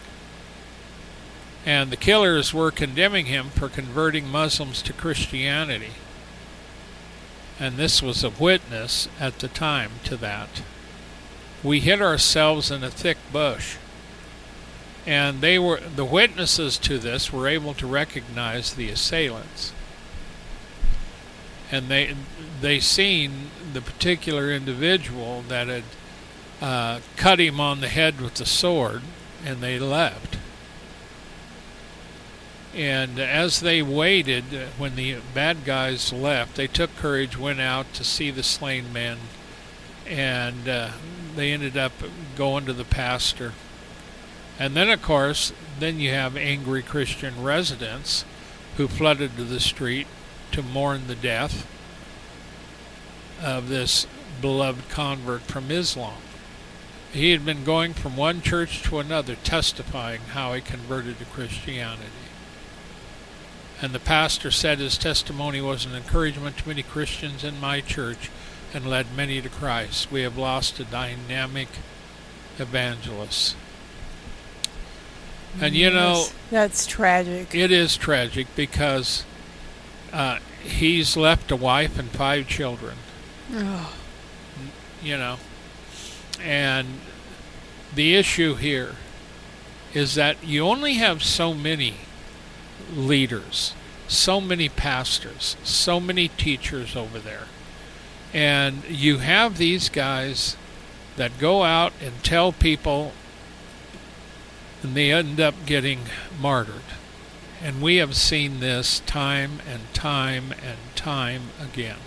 [1.66, 5.94] And the killers were condemning him for converting Muslims to Christianity
[7.60, 10.62] and this was a witness at the time to that.
[11.66, 13.78] We hid ourselves in a thick bush.
[15.08, 19.74] And they were the witnesses to this were able to recognize the assailants.
[21.72, 22.16] And they
[22.62, 25.84] they seen the particular individual that had
[26.62, 29.02] uh, cut him on the head with the sword,
[29.44, 30.38] and they left.
[32.76, 37.94] And as they waited, uh, when the bad guys left, they took courage, went out
[37.94, 39.18] to see the slain men,
[40.08, 40.92] and uh,
[41.36, 41.92] they ended up
[42.36, 43.54] going to the pastor.
[44.58, 48.26] And then, of course, then you have angry Christian residents
[48.78, 50.08] who flooded to the street
[50.52, 51.68] to mourn the death
[53.42, 54.08] of this
[54.42, 56.22] beloved convert from Islam.
[57.12, 62.10] He had been going from one church to another testifying how he converted to Christianity.
[63.82, 68.30] And the pastor said his testimony was an encouragement to many Christians in my church
[68.76, 70.12] and led many to Christ.
[70.12, 71.70] We have lost a dynamic
[72.60, 73.56] evangelist.
[75.62, 77.56] And you know, that's tragic.
[77.56, 79.24] it is tragic because
[80.12, 82.98] uh, he's left a wife and five children.
[83.56, 83.94] Ugh.
[85.02, 85.38] you know.
[86.44, 87.00] And
[87.94, 88.96] the issue here
[89.94, 91.96] is that you only have so many
[92.94, 93.74] leaders,
[94.10, 97.46] so many pastors, so many teachers over there.
[98.36, 100.58] And you have these guys
[101.16, 103.14] that go out and tell people,
[104.84, 106.02] and they end up getting
[106.38, 106.84] martyred.
[107.64, 112.00] And we have seen this time and time and time again.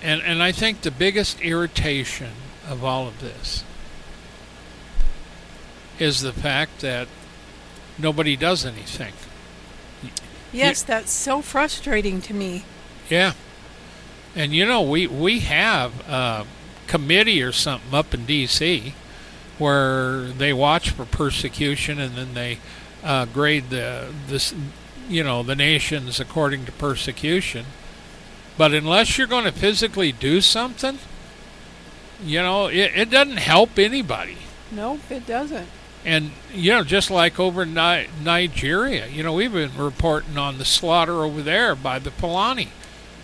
[0.00, 2.30] And and I think the biggest irritation
[2.68, 3.64] of all of this
[5.98, 7.08] is the fact that
[7.98, 9.12] nobody does anything.
[10.52, 12.64] Yes, that's so frustrating to me.
[13.10, 13.32] Yeah.
[14.34, 16.46] And you know, we we have a
[16.86, 18.94] committee or something up in D.C.
[19.58, 22.58] where they watch for persecution and then they
[23.02, 24.54] uh, grade the this
[25.08, 27.66] you know the nations according to persecution.
[28.56, 30.98] But unless you're going to physically do something,
[32.22, 34.36] you know, it, it doesn't help anybody.
[34.70, 35.68] Nope, it doesn't.
[36.04, 40.58] And you know, just like over in Ni- Nigeria, you know, we've been reporting on
[40.58, 42.70] the slaughter over there by the Fulani.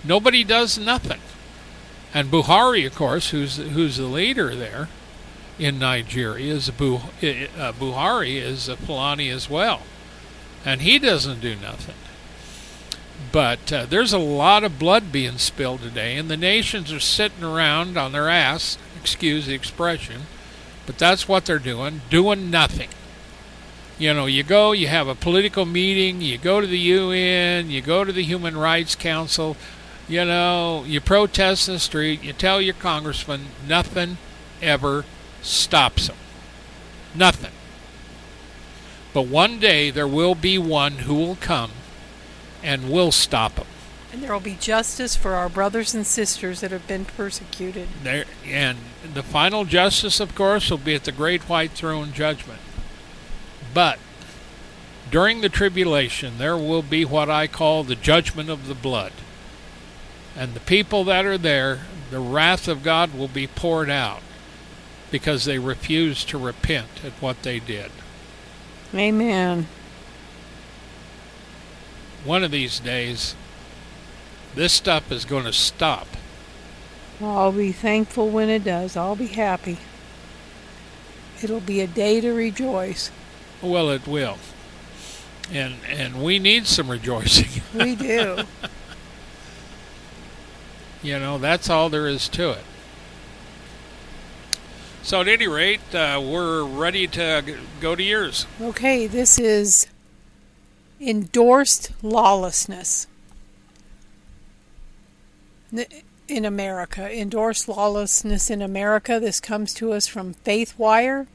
[0.04, 1.20] Nobody does nothing.
[2.14, 4.88] And Buhari, of course, who's who's the leader there
[5.58, 9.82] in Nigeria, is a Bu- uh, Buhari is a Fulani as well,
[10.64, 11.96] and he doesn't do nothing.
[13.30, 17.44] But uh, there's a lot of blood being spilled today, and the nations are sitting
[17.44, 18.78] around on their ass.
[19.00, 20.22] Excuse the expression
[20.88, 22.88] but that's what they're doing, doing nothing.
[23.98, 27.82] You know, you go, you have a political meeting, you go to the UN, you
[27.82, 29.58] go to the Human Rights Council,
[30.08, 34.16] you know, you protest in the street, you tell your congressman, nothing
[34.62, 35.04] ever
[35.42, 36.16] stops them.
[37.14, 37.52] Nothing.
[39.12, 41.70] But one day there will be one who will come
[42.62, 43.66] and will stop them.
[44.12, 47.88] And there will be justice for our brothers and sisters that have been persecuted.
[48.02, 48.78] There, and
[49.12, 52.60] the final justice, of course, will be at the great white throne judgment.
[53.74, 53.98] But
[55.10, 59.12] during the tribulation, there will be what I call the judgment of the blood.
[60.38, 61.80] And the people that are there,
[62.12, 64.22] the wrath of God will be poured out
[65.10, 67.90] because they refused to repent at what they did.
[68.94, 69.66] Amen.
[72.24, 73.34] One of these days,
[74.54, 76.06] this stuff is going to stop.
[77.20, 78.96] I'll be thankful when it does.
[78.96, 79.78] I'll be happy.
[81.42, 83.10] It'll be a day to rejoice.
[83.60, 84.38] Well, it will.
[85.50, 87.62] And and we need some rejoicing.
[87.74, 88.44] We do.
[91.02, 92.64] You know, that's all there is to it.
[95.02, 98.46] So, at any rate, uh, we're ready to go to yours.
[98.60, 99.86] okay, this is
[101.00, 103.06] endorsed lawlessness
[106.28, 107.10] in America.
[107.10, 109.18] Endorsed lawlessness in America.
[109.20, 111.26] This comes to us from FaithWire.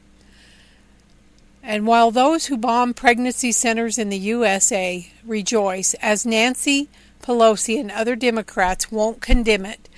[1.62, 6.88] And while those who bomb pregnancy centers in the USA rejoice, as Nancy
[7.24, 9.88] Pelosi and other Democrats won't condemn it,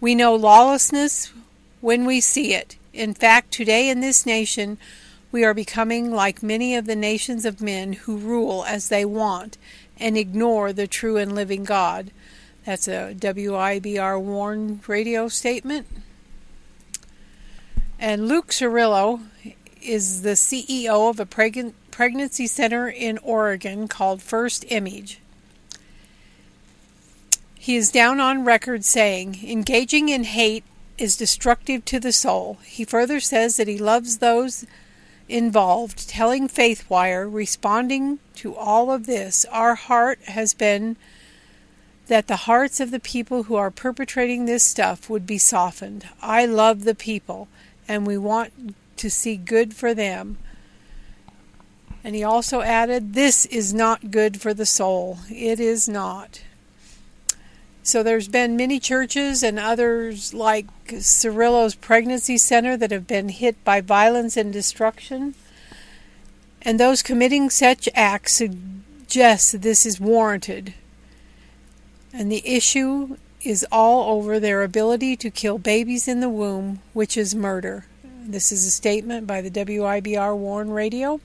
[0.00, 1.32] We know lawlessness
[1.80, 2.76] when we see it.
[2.92, 4.78] In fact, today in this nation,
[5.32, 9.58] we are becoming like many of the nations of men who rule as they want
[9.98, 12.12] and ignore the true and living God.
[12.64, 15.88] That's a WIBR Warn radio statement.
[17.98, 19.22] And Luke Cirillo
[19.82, 25.20] is the CEO of a preg- pregnancy center in Oregon called First Image.
[27.66, 30.62] He is down on record saying, engaging in hate
[30.98, 32.58] is destructive to the soul.
[32.64, 34.64] He further says that he loves those
[35.28, 40.94] involved, telling FaithWire, responding to all of this, our heart has been
[42.06, 46.08] that the hearts of the people who are perpetrating this stuff would be softened.
[46.22, 47.48] I love the people,
[47.88, 50.38] and we want to see good for them.
[52.04, 55.18] And he also added, This is not good for the soul.
[55.28, 56.42] It is not.
[57.86, 63.64] So there's been many churches and others like Cirillo's Pregnancy Center that have been hit
[63.64, 65.36] by violence and destruction.
[66.62, 70.74] And those committing such acts suggest that this is warranted.
[72.12, 77.16] And the issue is all over their ability to kill babies in the womb, which
[77.16, 77.86] is murder.
[78.02, 81.20] This is a statement by the WIBR Warn Radio.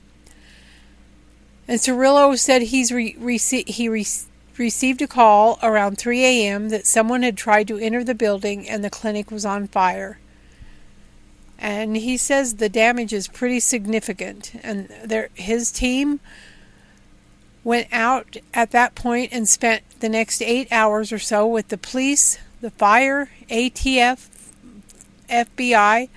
[1.66, 6.68] And Cirillo said he's re- rece- he received received a call around 3 a.m.
[6.70, 10.18] that someone had tried to enter the building and the clinic was on fire.
[11.58, 14.52] And he says the damage is pretty significant.
[14.62, 16.20] And there, his team
[17.64, 21.78] went out at that point and spent the next eight hours or so with the
[21.78, 24.28] police, the fire, ATF,
[25.28, 26.08] FBI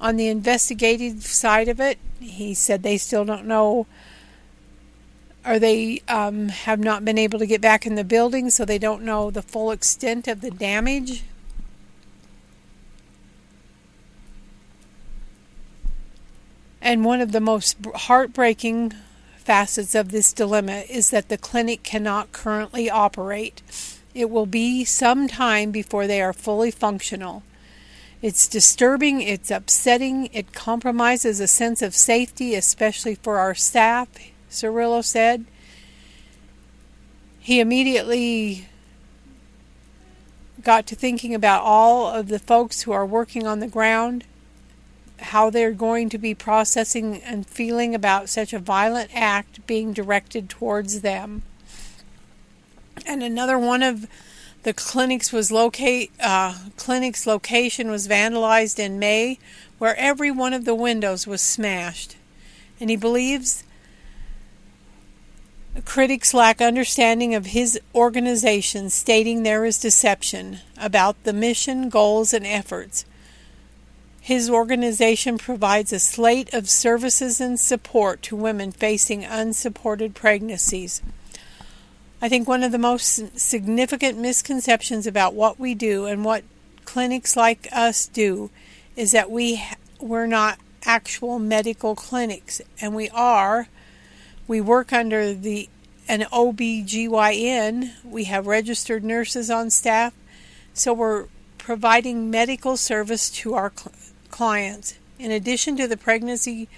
[0.00, 1.98] on the investigative side of it.
[2.20, 3.86] He said they still don't know
[5.44, 8.78] or they um, have not been able to get back in the building, so they
[8.78, 11.24] don't know the full extent of the damage.
[16.80, 18.92] And one of the most heartbreaking
[19.36, 23.62] facets of this dilemma is that the clinic cannot currently operate.
[24.14, 27.42] It will be some time before they are fully functional.
[28.20, 34.08] It's disturbing, it's upsetting, it compromises a sense of safety, especially for our staff,
[34.52, 35.44] Cirillo said.
[37.40, 38.68] He immediately
[40.62, 44.24] got to thinking about all of the folks who are working on the ground,
[45.18, 50.48] how they're going to be processing and feeling about such a violent act being directed
[50.48, 51.42] towards them.
[53.04, 54.06] And another one of
[54.62, 59.38] the clinics was locate uh, clinic's location was vandalized in May,
[59.78, 62.16] where every one of the windows was smashed,
[62.78, 63.64] and he believes
[65.86, 72.46] Critics lack understanding of his organization, stating there is deception about the mission, goals, and
[72.46, 73.06] efforts.
[74.20, 81.00] His organization provides a slate of services and support to women facing unsupported pregnancies.
[82.20, 86.44] I think one of the most significant misconceptions about what we do and what
[86.84, 88.50] clinics like us do
[88.94, 89.64] is that we
[89.98, 93.68] we're not actual medical clinics and we are
[94.52, 95.66] we work under the
[96.06, 97.90] an OBGYN.
[98.04, 100.12] We have registered nurses on staff.
[100.74, 103.94] So we're providing medical service to our cl-
[104.28, 104.98] clients.
[105.18, 106.68] In addition to the pregnancy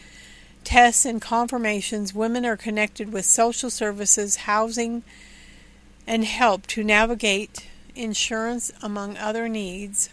[0.62, 5.02] tests and confirmations, women are connected with social services, housing,
[6.06, 7.66] and help to navigate
[7.96, 10.10] insurance, among other needs.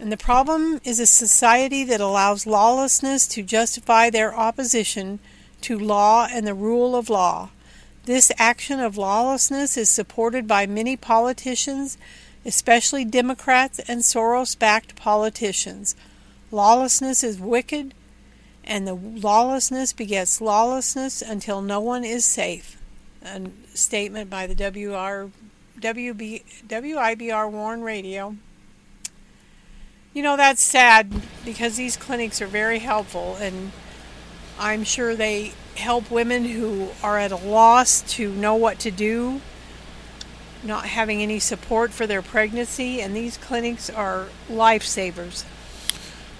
[0.00, 5.20] And the problem is a society that allows lawlessness to justify their opposition
[5.64, 7.48] to law and the rule of law.
[8.04, 11.96] This action of lawlessness is supported by many politicians,
[12.44, 15.96] especially Democrats and Soros backed politicians.
[16.50, 17.94] Lawlessness is wicked,
[18.62, 22.76] and the lawlessness begets lawlessness until no one is safe.
[23.24, 23.40] A
[23.72, 25.30] statement by the WR,
[25.80, 28.36] WB, WIBR Warn Radio.
[30.12, 33.72] You know, that's sad because these clinics are very helpful and
[34.58, 39.40] I'm sure they help women who are at a loss to know what to do,
[40.62, 45.44] not having any support for their pregnancy, and these clinics are lifesavers.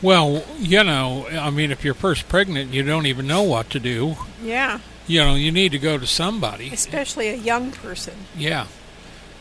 [0.03, 3.81] Well, you know, I mean, if you're first pregnant, you don't even know what to
[3.81, 4.17] do.
[4.43, 4.81] Yeah.
[5.07, 6.71] You know, you need to go to somebody.
[6.73, 8.15] Especially a young person.
[8.37, 8.67] Yeah.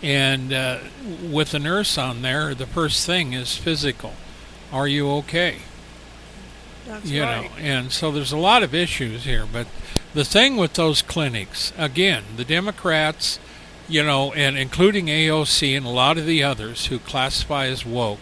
[0.01, 0.79] And uh,
[1.21, 4.13] with a nurse on there, the first thing is physical.
[4.71, 5.59] Are you okay?
[6.87, 7.49] That's you right.
[7.49, 9.67] know and so there's a lot of issues here but
[10.13, 13.39] the thing with those clinics again the democrats
[13.87, 18.19] you know, and including AOC and a lot of the others who classify as woke,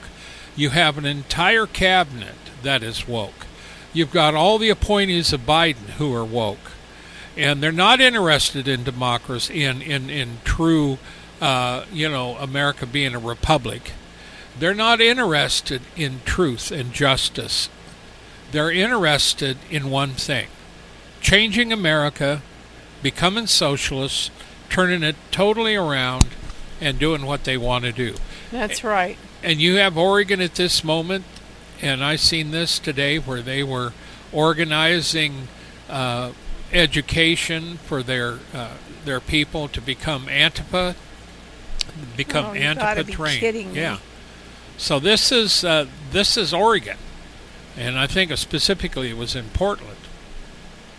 [0.56, 3.46] you have an entire cabinet that is woke.
[3.94, 6.72] You've got all the appointees of Biden who are woke,
[7.38, 10.98] and they're not interested in democracy, in in in true,
[11.42, 13.94] uh, you know, America being a republic.
[14.58, 17.70] They're not interested in truth and justice.
[18.52, 20.48] They're interested in one thing:
[21.22, 22.42] changing America,
[23.02, 24.32] becoming socialists,
[24.70, 26.28] turning it totally around,
[26.80, 28.16] and doing what they want to do.
[28.52, 29.18] That's right.
[29.44, 31.26] And you have Oregon at this moment
[31.82, 33.94] and I seen this today where they were
[34.32, 35.48] organizing
[35.90, 36.32] uh,
[36.72, 38.74] education for their uh,
[39.04, 40.96] their people to become Antifa,
[42.16, 43.40] become oh, Antifa be trained.
[43.40, 43.96] Kidding yeah.
[43.96, 44.00] Me.
[44.78, 46.98] So this is uh, this is Oregon,
[47.78, 49.98] and I think specifically it was in Portland.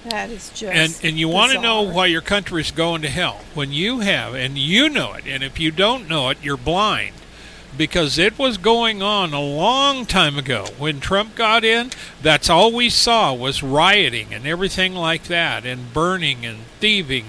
[0.08, 3.42] That is just and and you want to know why your country's going to hell
[3.54, 7.14] when you have and you know it, and if you don't know it, you're blind
[7.76, 11.90] because it was going on a long time ago when Trump got in.
[12.20, 17.26] That's all we saw was rioting and everything like that, and burning and thieving,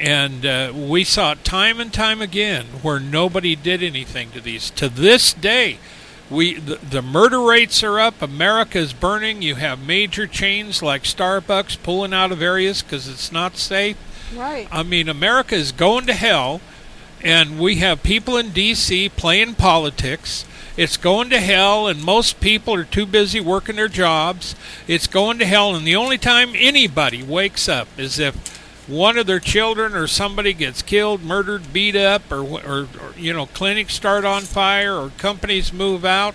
[0.00, 4.70] and uh, we saw it time and time again where nobody did anything to these.
[4.70, 5.78] To this day,
[6.30, 8.20] we the, the murder rates are up.
[8.22, 9.42] america's burning.
[9.42, 13.96] You have major chains like Starbucks pulling out of areas because it's not safe.
[14.36, 14.68] right.
[14.70, 16.60] I mean, America is going to hell,
[17.22, 19.08] and we have people in D.C.
[19.10, 20.44] playing politics.
[20.76, 24.54] It's going to hell, and most people are too busy working their jobs.
[24.86, 28.57] It's going to hell, and the only time anybody wakes up is if
[28.88, 33.32] one of their children or somebody gets killed, murdered, beat up, or, or, or you
[33.32, 36.34] know, clinics start on fire, or companies move out.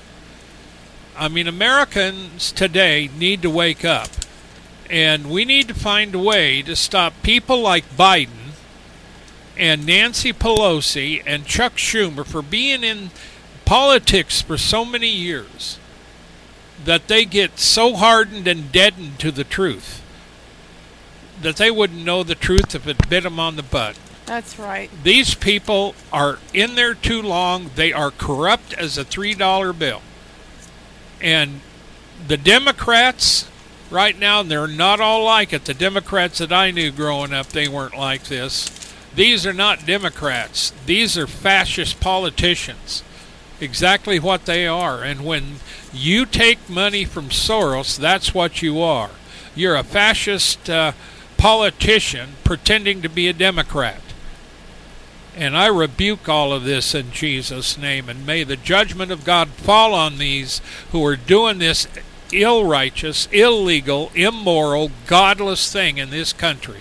[1.17, 4.09] I mean, Americans today need to wake up,
[4.89, 8.53] and we need to find a way to stop people like Biden
[9.57, 13.09] and Nancy Pelosi and Chuck Schumer for being in
[13.65, 15.79] politics for so many years
[16.85, 20.02] that they get so hardened and deadened to the truth
[21.43, 23.97] that they wouldn't know the truth if it bit them on the butt.
[24.25, 24.89] That's right.
[25.03, 27.71] These people are in there too long.
[27.75, 30.01] They are corrupt as a $3 bill.
[31.21, 31.61] And
[32.27, 33.49] the Democrats,
[33.89, 35.65] right now, they're not all like it.
[35.65, 38.69] The Democrats that I knew growing up, they weren't like this.
[39.15, 40.73] These are not Democrats.
[40.85, 43.03] These are fascist politicians.
[43.59, 45.03] Exactly what they are.
[45.03, 45.57] And when
[45.93, 49.11] you take money from Soros, that's what you are.
[49.55, 50.93] You're a fascist uh,
[51.43, 53.99] politician pretending to be a Democrat.
[55.35, 58.07] And I rebuke all of this in Jesus' name.
[58.07, 60.61] And may the judgment of God fall on these
[60.93, 61.85] who are doing this
[62.31, 66.79] ill righteous, illegal, immoral, godless thing in this country.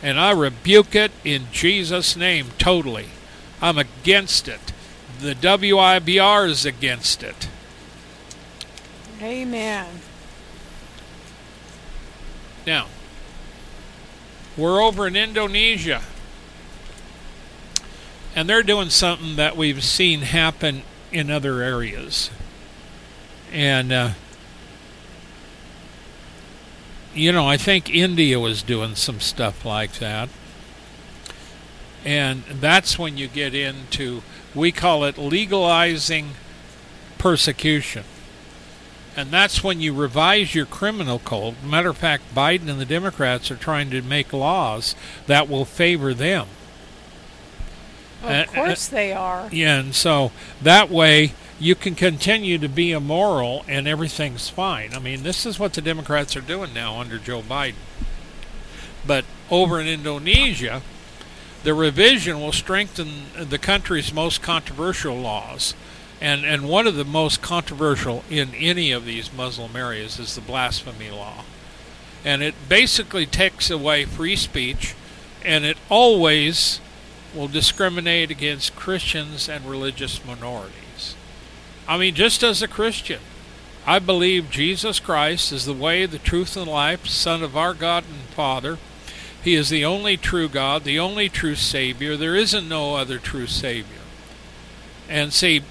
[0.00, 3.06] And I rebuke it in Jesus' name totally.
[3.60, 4.72] I'm against it.
[5.18, 7.48] The WIBR is against it.
[9.20, 9.88] Amen.
[12.64, 12.86] Now,
[14.56, 16.02] we're over in Indonesia.
[18.34, 20.82] And they're doing something that we've seen happen
[21.12, 22.30] in other areas.
[23.52, 24.10] And, uh,
[27.14, 30.28] you know, I think India was doing some stuff like that.
[32.04, 34.22] And that's when you get into,
[34.54, 36.30] we call it legalizing
[37.18, 38.04] persecution.
[39.16, 41.62] And that's when you revise your criminal code.
[41.64, 44.94] Matter of fact, Biden and the Democrats are trying to make laws
[45.26, 46.48] that will favor them.
[48.22, 49.48] Of Uh, course they are.
[49.50, 54.92] Yeah, and so that way you can continue to be immoral and everything's fine.
[54.94, 57.74] I mean, this is what the Democrats are doing now under Joe Biden.
[59.06, 60.82] But over in Indonesia,
[61.62, 65.74] the revision will strengthen the country's most controversial laws.
[66.20, 70.40] And, and one of the most controversial in any of these Muslim areas is the
[70.40, 71.44] blasphemy law.
[72.24, 74.94] And it basically takes away free speech,
[75.44, 76.80] and it always
[77.34, 81.14] will discriminate against Christians and religious minorities.
[81.86, 83.20] I mean, just as a Christian,
[83.86, 88.04] I believe Jesus Christ is the way, the truth, and life, Son of our God
[88.04, 88.78] and Father.
[89.44, 92.16] He is the only true God, the only true Savior.
[92.16, 94.00] There isn't no other true Savior.
[95.08, 95.62] And see,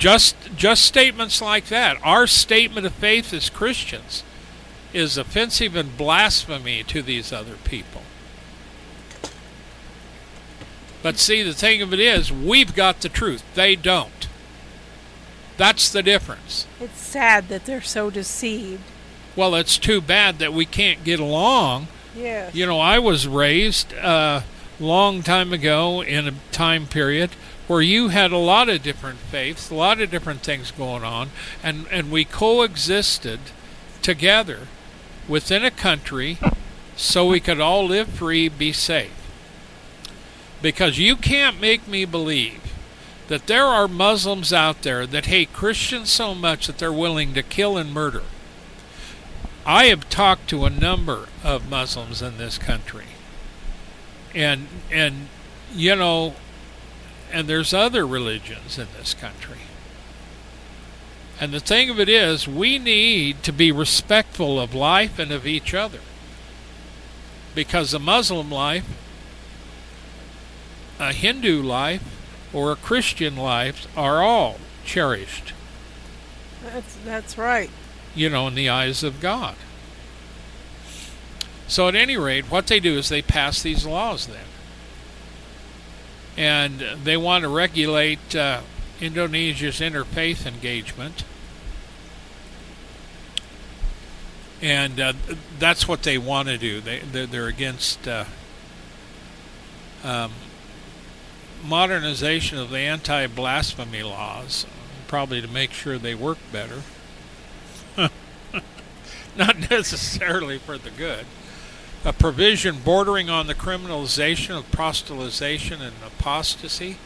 [0.00, 4.24] just just statements like that, our statement of faith as Christians,
[4.92, 8.02] is offensive and blasphemy to these other people.
[11.02, 13.44] But see, the thing of it is, we've got the truth.
[13.54, 14.28] They don't.
[15.56, 16.66] That's the difference.
[16.80, 18.82] It's sad that they're so deceived.
[19.36, 21.88] Well, it's too bad that we can't get along.
[22.16, 22.54] Yes.
[22.54, 24.44] You know, I was raised a
[24.78, 27.30] long time ago in a time period
[27.70, 31.30] where you had a lot of different faiths, a lot of different things going on,
[31.62, 33.38] and, and we coexisted
[34.02, 34.66] together
[35.28, 36.36] within a country
[36.96, 39.12] so we could all live free, be safe.
[40.60, 42.60] Because you can't make me believe
[43.28, 47.42] that there are Muslims out there that hate Christians so much that they're willing to
[47.44, 48.24] kill and murder.
[49.64, 53.06] I have talked to a number of Muslims in this country.
[54.34, 55.28] And and
[55.72, 56.34] you know
[57.32, 59.58] and there's other religions in this country.
[61.40, 65.46] And the thing of it is, we need to be respectful of life and of
[65.46, 66.00] each other.
[67.54, 68.86] Because a Muslim life,
[70.98, 72.02] a Hindu life,
[72.52, 75.54] or a Christian life are all cherished.
[76.62, 77.70] That's that's right.
[78.14, 79.54] You know, in the eyes of God.
[81.68, 84.49] So at any rate, what they do is they pass these laws then
[86.36, 88.60] and they want to regulate uh,
[89.00, 91.24] Indonesia's interfaith engagement.
[94.62, 95.12] And uh,
[95.58, 96.80] that's what they want to do.
[96.80, 98.26] They they're, against uh,
[100.04, 100.32] um,
[101.64, 104.66] modernization of the anti-blasphemy laws,
[105.08, 106.82] probably to make sure they work better.
[109.36, 111.24] Not necessarily for the good
[112.04, 116.96] a provision bordering on the criminalization of proselytization and apostasy,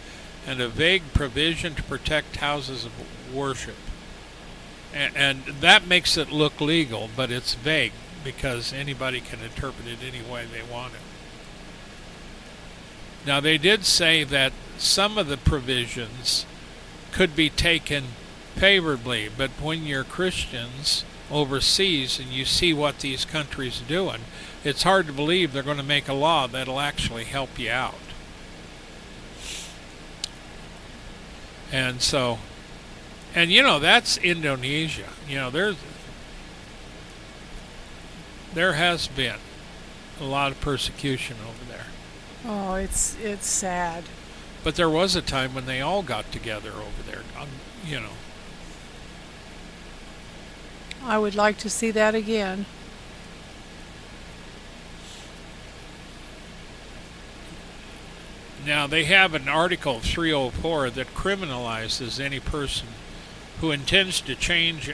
[0.46, 2.92] and a vague provision to protect houses of
[3.34, 3.76] worship.
[4.92, 7.92] And, and, that makes it look legal, but it's vague
[8.22, 11.00] because anybody can interpret it any way they want it.
[13.26, 16.46] Now, they did say that some of the provisions
[17.10, 18.04] could be taken
[18.54, 24.20] favorably, but when you're Christians overseas and you see what these countries are doing,
[24.64, 27.94] it's hard to believe they're going to make a law that'll actually help you out.
[31.70, 32.38] And so,
[33.34, 35.08] and you know, that's Indonesia.
[35.28, 35.76] You know, there's,
[38.54, 39.38] there has been
[40.20, 41.86] a lot of persecution over there.
[42.46, 44.04] Oh, it's it's sad.
[44.62, 47.22] But there was a time when they all got together over there.
[47.38, 47.48] Um,
[47.84, 48.10] you know.
[51.02, 52.64] I would like to see that again.
[58.66, 62.88] Now, they have an Article 304 that criminalizes any person
[63.60, 64.92] who intends to change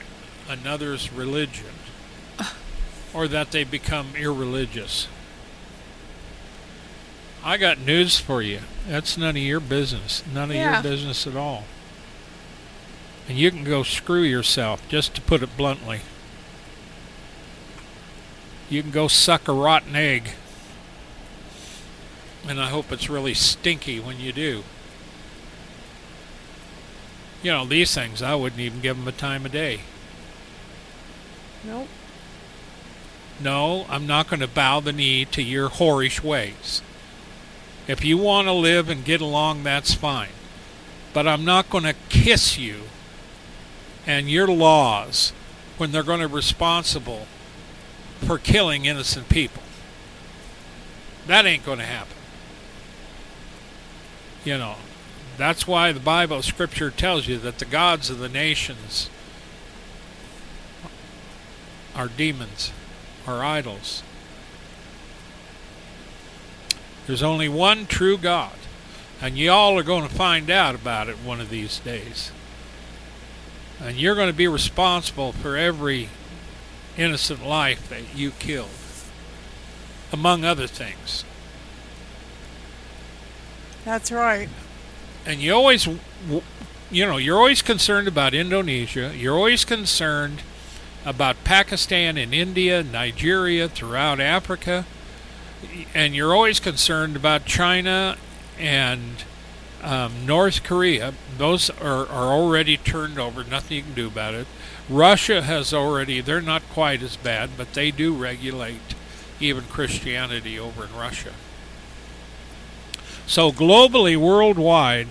[0.49, 1.67] another's religion
[3.13, 5.07] or that they become irreligious.
[7.43, 8.59] I got news for you.
[8.87, 10.23] That's none of your business.
[10.31, 10.73] None of yeah.
[10.73, 11.63] your business at all.
[13.27, 16.01] And you can go screw yourself, just to put it bluntly.
[18.69, 20.31] You can go suck a rotten egg
[22.47, 24.63] and I hope it's really stinky when you do.
[27.43, 29.81] You know, these things, I wouldn't even give them a time of day.
[31.63, 31.87] Nope.
[33.39, 36.81] No, I'm not going to bow the knee to your whorish ways.
[37.87, 40.29] If you want to live and get along, that's fine.
[41.13, 42.83] But I'm not going to kiss you
[44.05, 45.33] and your laws
[45.77, 47.27] when they're going to be responsible
[48.19, 49.63] for killing innocent people.
[51.25, 52.20] That ain't going to happen.
[54.43, 54.75] You know,
[55.37, 59.09] that's why the Bible, Scripture tells you that the gods of the nations
[61.95, 62.71] are demons,
[63.27, 64.01] are idols.
[67.05, 68.53] There's only one true God,
[69.21, 72.31] and y'all are going to find out about it one of these days.
[73.79, 76.09] And you're going to be responsible for every
[76.97, 78.69] innocent life that you killed,
[80.11, 81.25] among other things.
[83.85, 84.49] That's right.
[85.25, 89.13] And you always, you know, you're always concerned about Indonesia.
[89.15, 90.41] You're always concerned
[91.05, 94.85] about Pakistan and India, Nigeria, throughout Africa.
[95.93, 98.17] And you're always concerned about China
[98.59, 99.23] and
[99.83, 101.13] um, North Korea.
[101.37, 104.47] Those are, are already turned over, nothing you can do about it.
[104.89, 108.95] Russia has already, they're not quite as bad, but they do regulate
[109.39, 111.33] even Christianity over in Russia.
[113.31, 115.07] So globally, worldwide,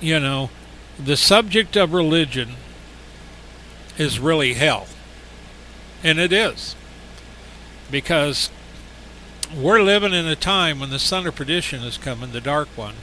[0.00, 0.50] you know,
[1.04, 2.50] the subject of religion
[3.98, 4.86] is really hell.
[6.04, 6.76] And it is.
[7.90, 8.50] Because
[9.52, 12.94] we're living in a time when the son of perdition is coming, the dark one.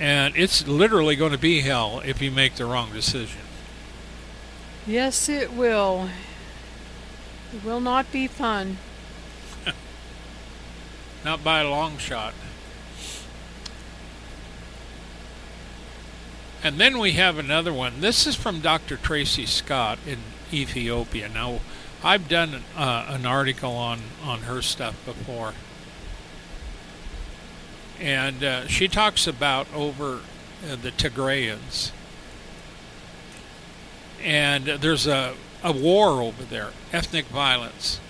[0.00, 3.42] And it's literally going to be hell if you make the wrong decision.
[4.84, 6.10] Yes, it will.
[7.54, 8.78] It will not be fun.
[11.24, 12.34] Not by a long shot.
[16.62, 18.00] And then we have another one.
[18.00, 18.96] This is from Dr.
[18.96, 20.18] Tracy Scott in
[20.52, 21.28] Ethiopia.
[21.28, 21.60] Now,
[22.02, 25.54] I've done uh, an article on, on her stuff before.
[27.98, 30.20] And uh, she talks about over
[30.68, 31.92] uh, the Tigrayans.
[34.22, 38.00] And there's a, a war over there, ethnic violence.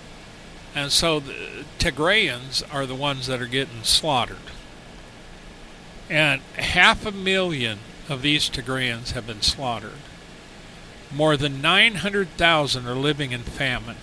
[0.73, 4.37] And so the Tigrayans are the ones that are getting slaughtered.
[6.09, 9.99] And half a million of these Tigrayans have been slaughtered.
[11.13, 13.97] More than 900,000 are living in famine.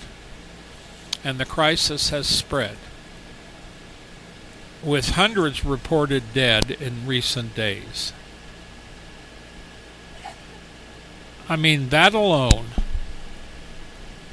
[1.24, 2.76] And the crisis has spread,
[4.82, 8.12] with hundreds reported dead in recent days.
[11.48, 12.66] I mean, that alone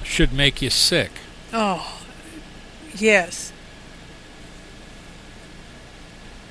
[0.04, 1.12] should make you sick.
[1.52, 1.95] Oh,
[2.96, 3.52] yes.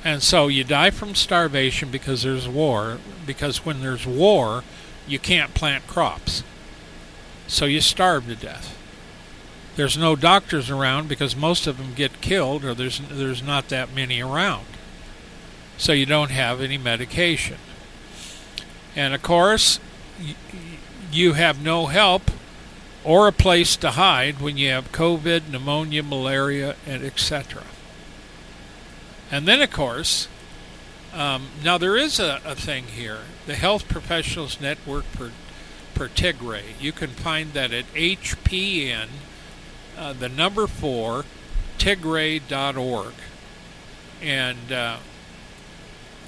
[0.04, 4.62] And so you die from starvation because there's war, because when there's war,
[5.08, 6.42] you can't plant crops.
[7.46, 8.76] So you starve to death.
[9.76, 13.94] There's no doctors around because most of them get killed or there's there's not that
[13.94, 14.66] many around.
[15.76, 17.56] So you don't have any medication.
[18.94, 19.80] And of course,
[21.10, 22.30] you have no help
[23.04, 27.62] or a place to hide when you have COVID, pneumonia, malaria, and etc.
[29.30, 30.28] And then, of course,
[31.12, 36.80] um, now there is a, a, thing here the Health Professionals Network per Tigray.
[36.80, 39.08] You can find that at HPN,
[39.96, 41.24] uh, the number four,
[41.78, 43.14] Tigray.org.
[44.20, 44.96] And uh,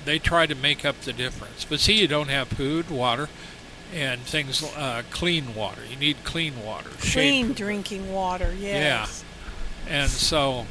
[0.05, 1.65] they try to make up the difference.
[1.65, 3.29] But see, you don't have food, water,
[3.95, 5.83] and things, uh, clean water.
[5.89, 6.91] You need clean water.
[6.99, 9.25] Clean drinking water, yes.
[9.89, 9.95] Yeah.
[9.95, 10.67] And so,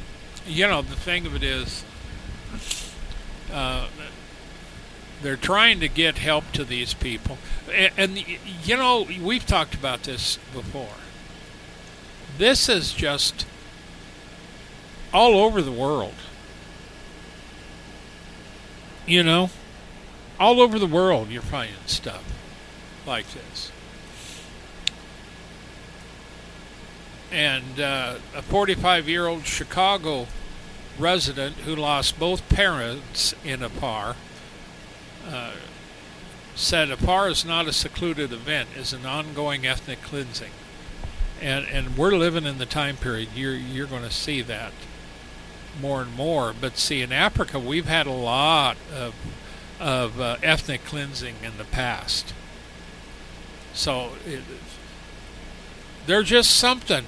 [0.46, 1.84] you know, the thing of it is,
[3.52, 3.88] uh,
[5.22, 7.38] they're trying to get help to these people.
[7.72, 8.24] And, and,
[8.64, 10.96] you know, we've talked about this before.
[12.36, 13.46] This is just
[15.12, 16.14] all over the world.
[19.06, 19.50] You know,
[20.38, 22.35] all over the world you're finding stuff
[23.06, 23.72] like this.
[27.32, 30.26] And uh, a 45 year old Chicago
[30.98, 34.16] resident who lost both parents in Afar
[35.28, 35.52] uh,
[36.54, 40.52] said Afar is not a secluded event, is an ongoing ethnic cleansing.
[41.40, 44.72] And, and we're living in the time period you're, you're going to see that
[45.80, 46.54] more and more.
[46.58, 49.14] But see, in Africa, we've had a lot of,
[49.78, 52.32] of uh, ethnic cleansing in the past.
[53.76, 54.42] So it,
[56.06, 57.04] they're just something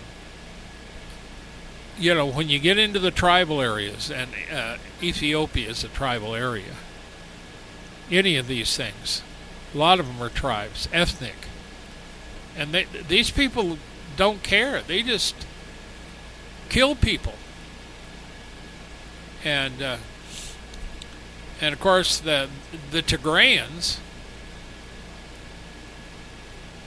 [1.99, 6.35] you know, when you get into the tribal areas, and uh, Ethiopia is a tribal
[6.35, 6.77] area,
[8.11, 9.23] any of these things,
[9.75, 11.35] a lot of them are tribes, ethnic.
[12.57, 13.79] And they, these people
[14.17, 14.81] don't care.
[14.83, 15.35] They just
[16.69, 17.35] kill people.
[19.45, 19.97] And uh,
[21.61, 22.49] and of course the
[22.91, 23.99] the Tigrayans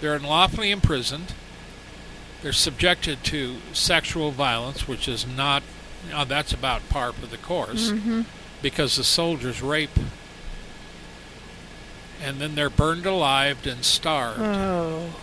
[0.02, 1.34] they're unlawfully imprisoned
[2.42, 5.62] they're subjected to sexual violence, which is not,
[6.08, 8.22] you know, that's about par for the course, mm-hmm.
[8.62, 9.92] because the soldiers rape.
[12.24, 14.42] And then they're burned alive and starved.
[14.42, 15.16] Oh.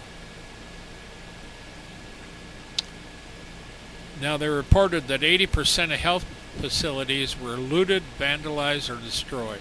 [4.21, 6.25] Now, they reported that 80% of health
[6.61, 9.61] facilities were looted, vandalized, or destroyed.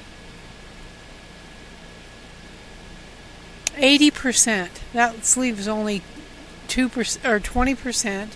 [3.78, 4.69] 80%.
[4.93, 6.01] That leaves only
[6.67, 8.36] two percent or twenty percent.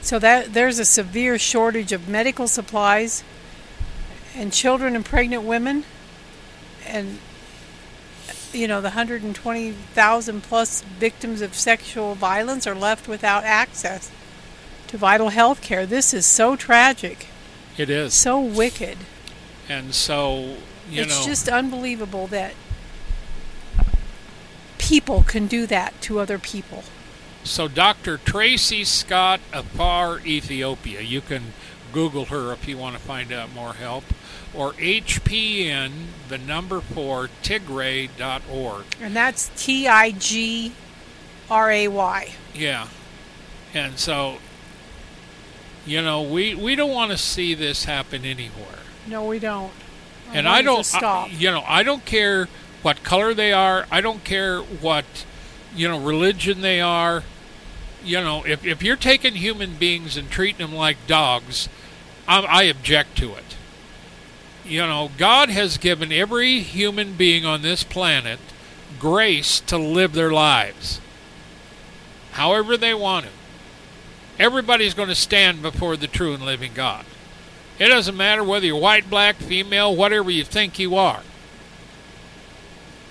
[0.00, 3.24] So that there's a severe shortage of medical supplies,
[4.36, 5.84] and children and pregnant women,
[6.86, 7.18] and
[8.52, 14.10] you know the 120,000 plus victims of sexual violence are left without access
[14.88, 15.86] to vital health care.
[15.86, 17.26] This is so tragic.
[17.76, 18.98] It is so wicked.
[19.68, 20.56] And so
[20.90, 22.54] you know it's know, just unbelievable that
[24.84, 26.84] people can do that to other people.
[27.42, 28.18] So Dr.
[28.18, 31.00] Tracy Scott Afar, Ethiopia.
[31.00, 31.54] You can
[31.92, 34.04] Google her if you want to find out more help.
[34.52, 35.90] Or HPN,
[36.28, 38.84] the number four, Tigray.org.
[39.00, 40.72] And that's T I G
[41.50, 42.34] R A Y.
[42.54, 42.88] Yeah.
[43.72, 44.36] And so,
[45.84, 48.78] you know, we, we don't want to see this happen anywhere.
[49.06, 49.72] No, we don't.
[50.32, 52.48] And I don't, I, you know, I don't care
[52.84, 53.86] what color they are.
[53.90, 55.04] I don't care what,
[55.74, 57.24] you know, religion they are
[58.04, 61.68] you know, if, if you're taking human beings and treating them like dogs,
[62.28, 63.56] I, I object to it.
[64.64, 68.38] You know, God has given every human being on this planet
[68.98, 71.00] grace to live their lives
[72.32, 73.32] however they want to.
[74.38, 77.04] Everybody's going to stand before the true and living God.
[77.78, 81.22] It doesn't matter whether you're white, black, female, whatever you think you are.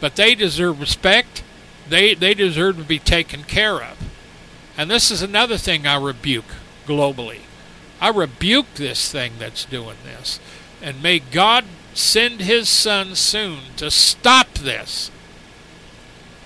[0.04, 1.43] But they deserve respect.
[1.88, 3.97] They, they deserve to be taken care of.
[4.78, 7.39] And this is another thing I rebuke globally.
[8.01, 10.41] I rebuke this thing that's doing this.
[10.82, 15.10] And may God send his son soon to stop this.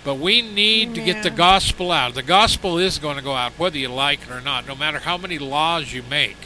[0.03, 2.13] But we need to get the gospel out.
[2.13, 4.99] The gospel is going to go out, whether you like it or not, no matter
[4.99, 6.37] how many laws you make.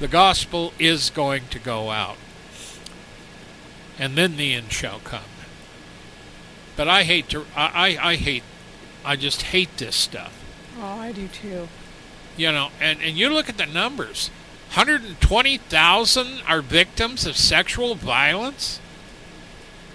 [0.00, 2.16] The gospel is going to go out.
[4.00, 5.20] And then the end shall come.
[6.74, 8.42] But I hate to I, I, I hate
[9.04, 10.36] I just hate this stuff.
[10.78, 11.68] Oh, I do too.
[12.36, 14.30] You know, and, and you look at the numbers.
[14.74, 18.80] 120,000 are victims of sexual violence.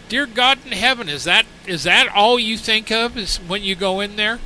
[0.10, 3.74] Dear God in heaven, is that is that all you think of is when you
[3.74, 4.39] go in there?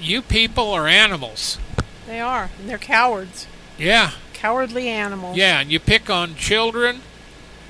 [0.00, 1.58] You people are animals.
[2.06, 3.46] They are, and they're cowards.
[3.78, 4.12] Yeah.
[4.32, 5.36] Cowardly animals.
[5.36, 7.02] Yeah, and you pick on children,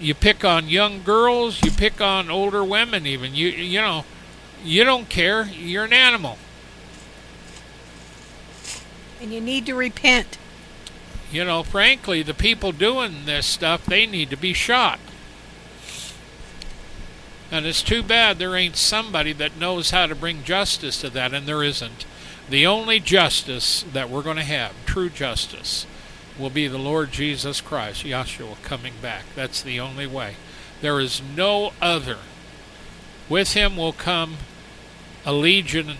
[0.00, 3.34] you pick on young girls, you pick on older women even.
[3.34, 4.04] You you know,
[4.64, 5.46] you don't care.
[5.46, 6.38] You're an animal.
[9.20, 10.38] And you need to repent.
[11.32, 15.00] You know, frankly, the people doing this stuff, they need to be shot.
[17.50, 21.32] And it's too bad there ain't somebody that knows how to bring justice to that,
[21.32, 22.04] and there isn't.
[22.48, 25.86] The only justice that we're going to have, true justice,
[26.38, 29.24] will be the Lord Jesus Christ, Yahshua, coming back.
[29.34, 30.36] That's the only way.
[30.80, 32.18] There is no other.
[33.28, 34.36] With him will come
[35.24, 35.96] a legion,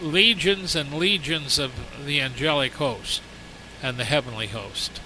[0.00, 1.72] legions and legions of
[2.04, 3.22] the angelic host
[3.82, 5.00] and the heavenly host.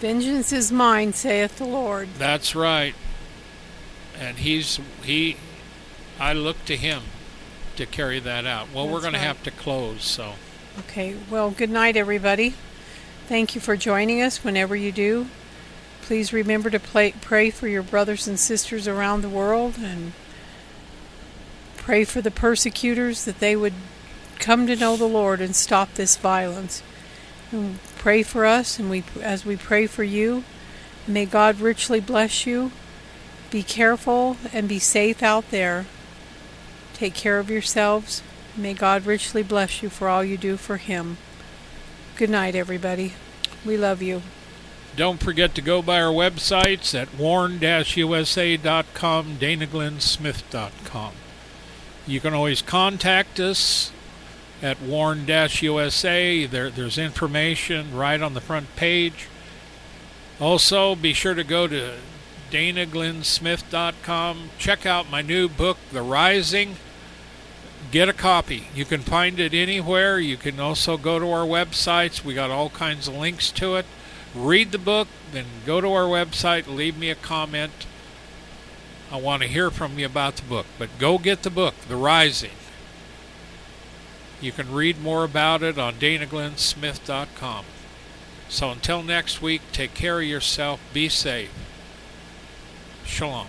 [0.00, 2.08] Vengeance is mine, saith the Lord.
[2.18, 2.94] That's right.
[4.18, 5.36] And he's he
[6.18, 7.02] I look to him
[7.76, 8.68] to carry that out.
[8.72, 10.34] Well, we're That's going to have to close, so
[10.80, 12.54] Okay, well, good night, everybody.
[13.28, 15.26] Thank you for joining us whenever you do.
[16.02, 20.12] Please remember to play, pray for your brothers and sisters around the world and
[21.76, 23.72] pray for the persecutors that they would
[24.38, 26.84] come to know the Lord and stop this violence.
[27.50, 30.44] And pray for us, and we, as we pray for you,
[31.08, 32.70] may God richly bless you.
[33.50, 35.86] Be careful and be safe out there.
[36.94, 38.22] Take care of yourselves.
[38.56, 41.16] May God richly bless you for all you do for Him.
[42.16, 43.12] Good night, everybody.
[43.64, 44.22] We love you.
[44.96, 51.12] don't forget to go by our websites at warn-usa.com, danaglennsmith.com.
[52.06, 53.92] You can always contact us
[54.62, 56.46] at warn-usa.
[56.46, 59.28] There, there's information right on the front page.
[60.40, 61.96] Also, be sure to go to
[62.50, 64.50] danaglennsmith.com.
[64.56, 66.76] Check out my new book, The Rising.
[67.90, 68.68] Get a copy.
[68.74, 70.18] You can find it anywhere.
[70.18, 72.24] You can also go to our websites.
[72.24, 73.86] We got all kinds of links to it.
[74.34, 77.86] Read the book, then go to our website, leave me a comment.
[79.10, 80.66] I want to hear from you about the book.
[80.78, 82.50] But go get the book, The Rising.
[84.40, 87.64] You can read more about it on danaglennsmith.com.
[88.48, 91.50] So until next week, take care of yourself, be safe.
[93.04, 93.48] Shalom.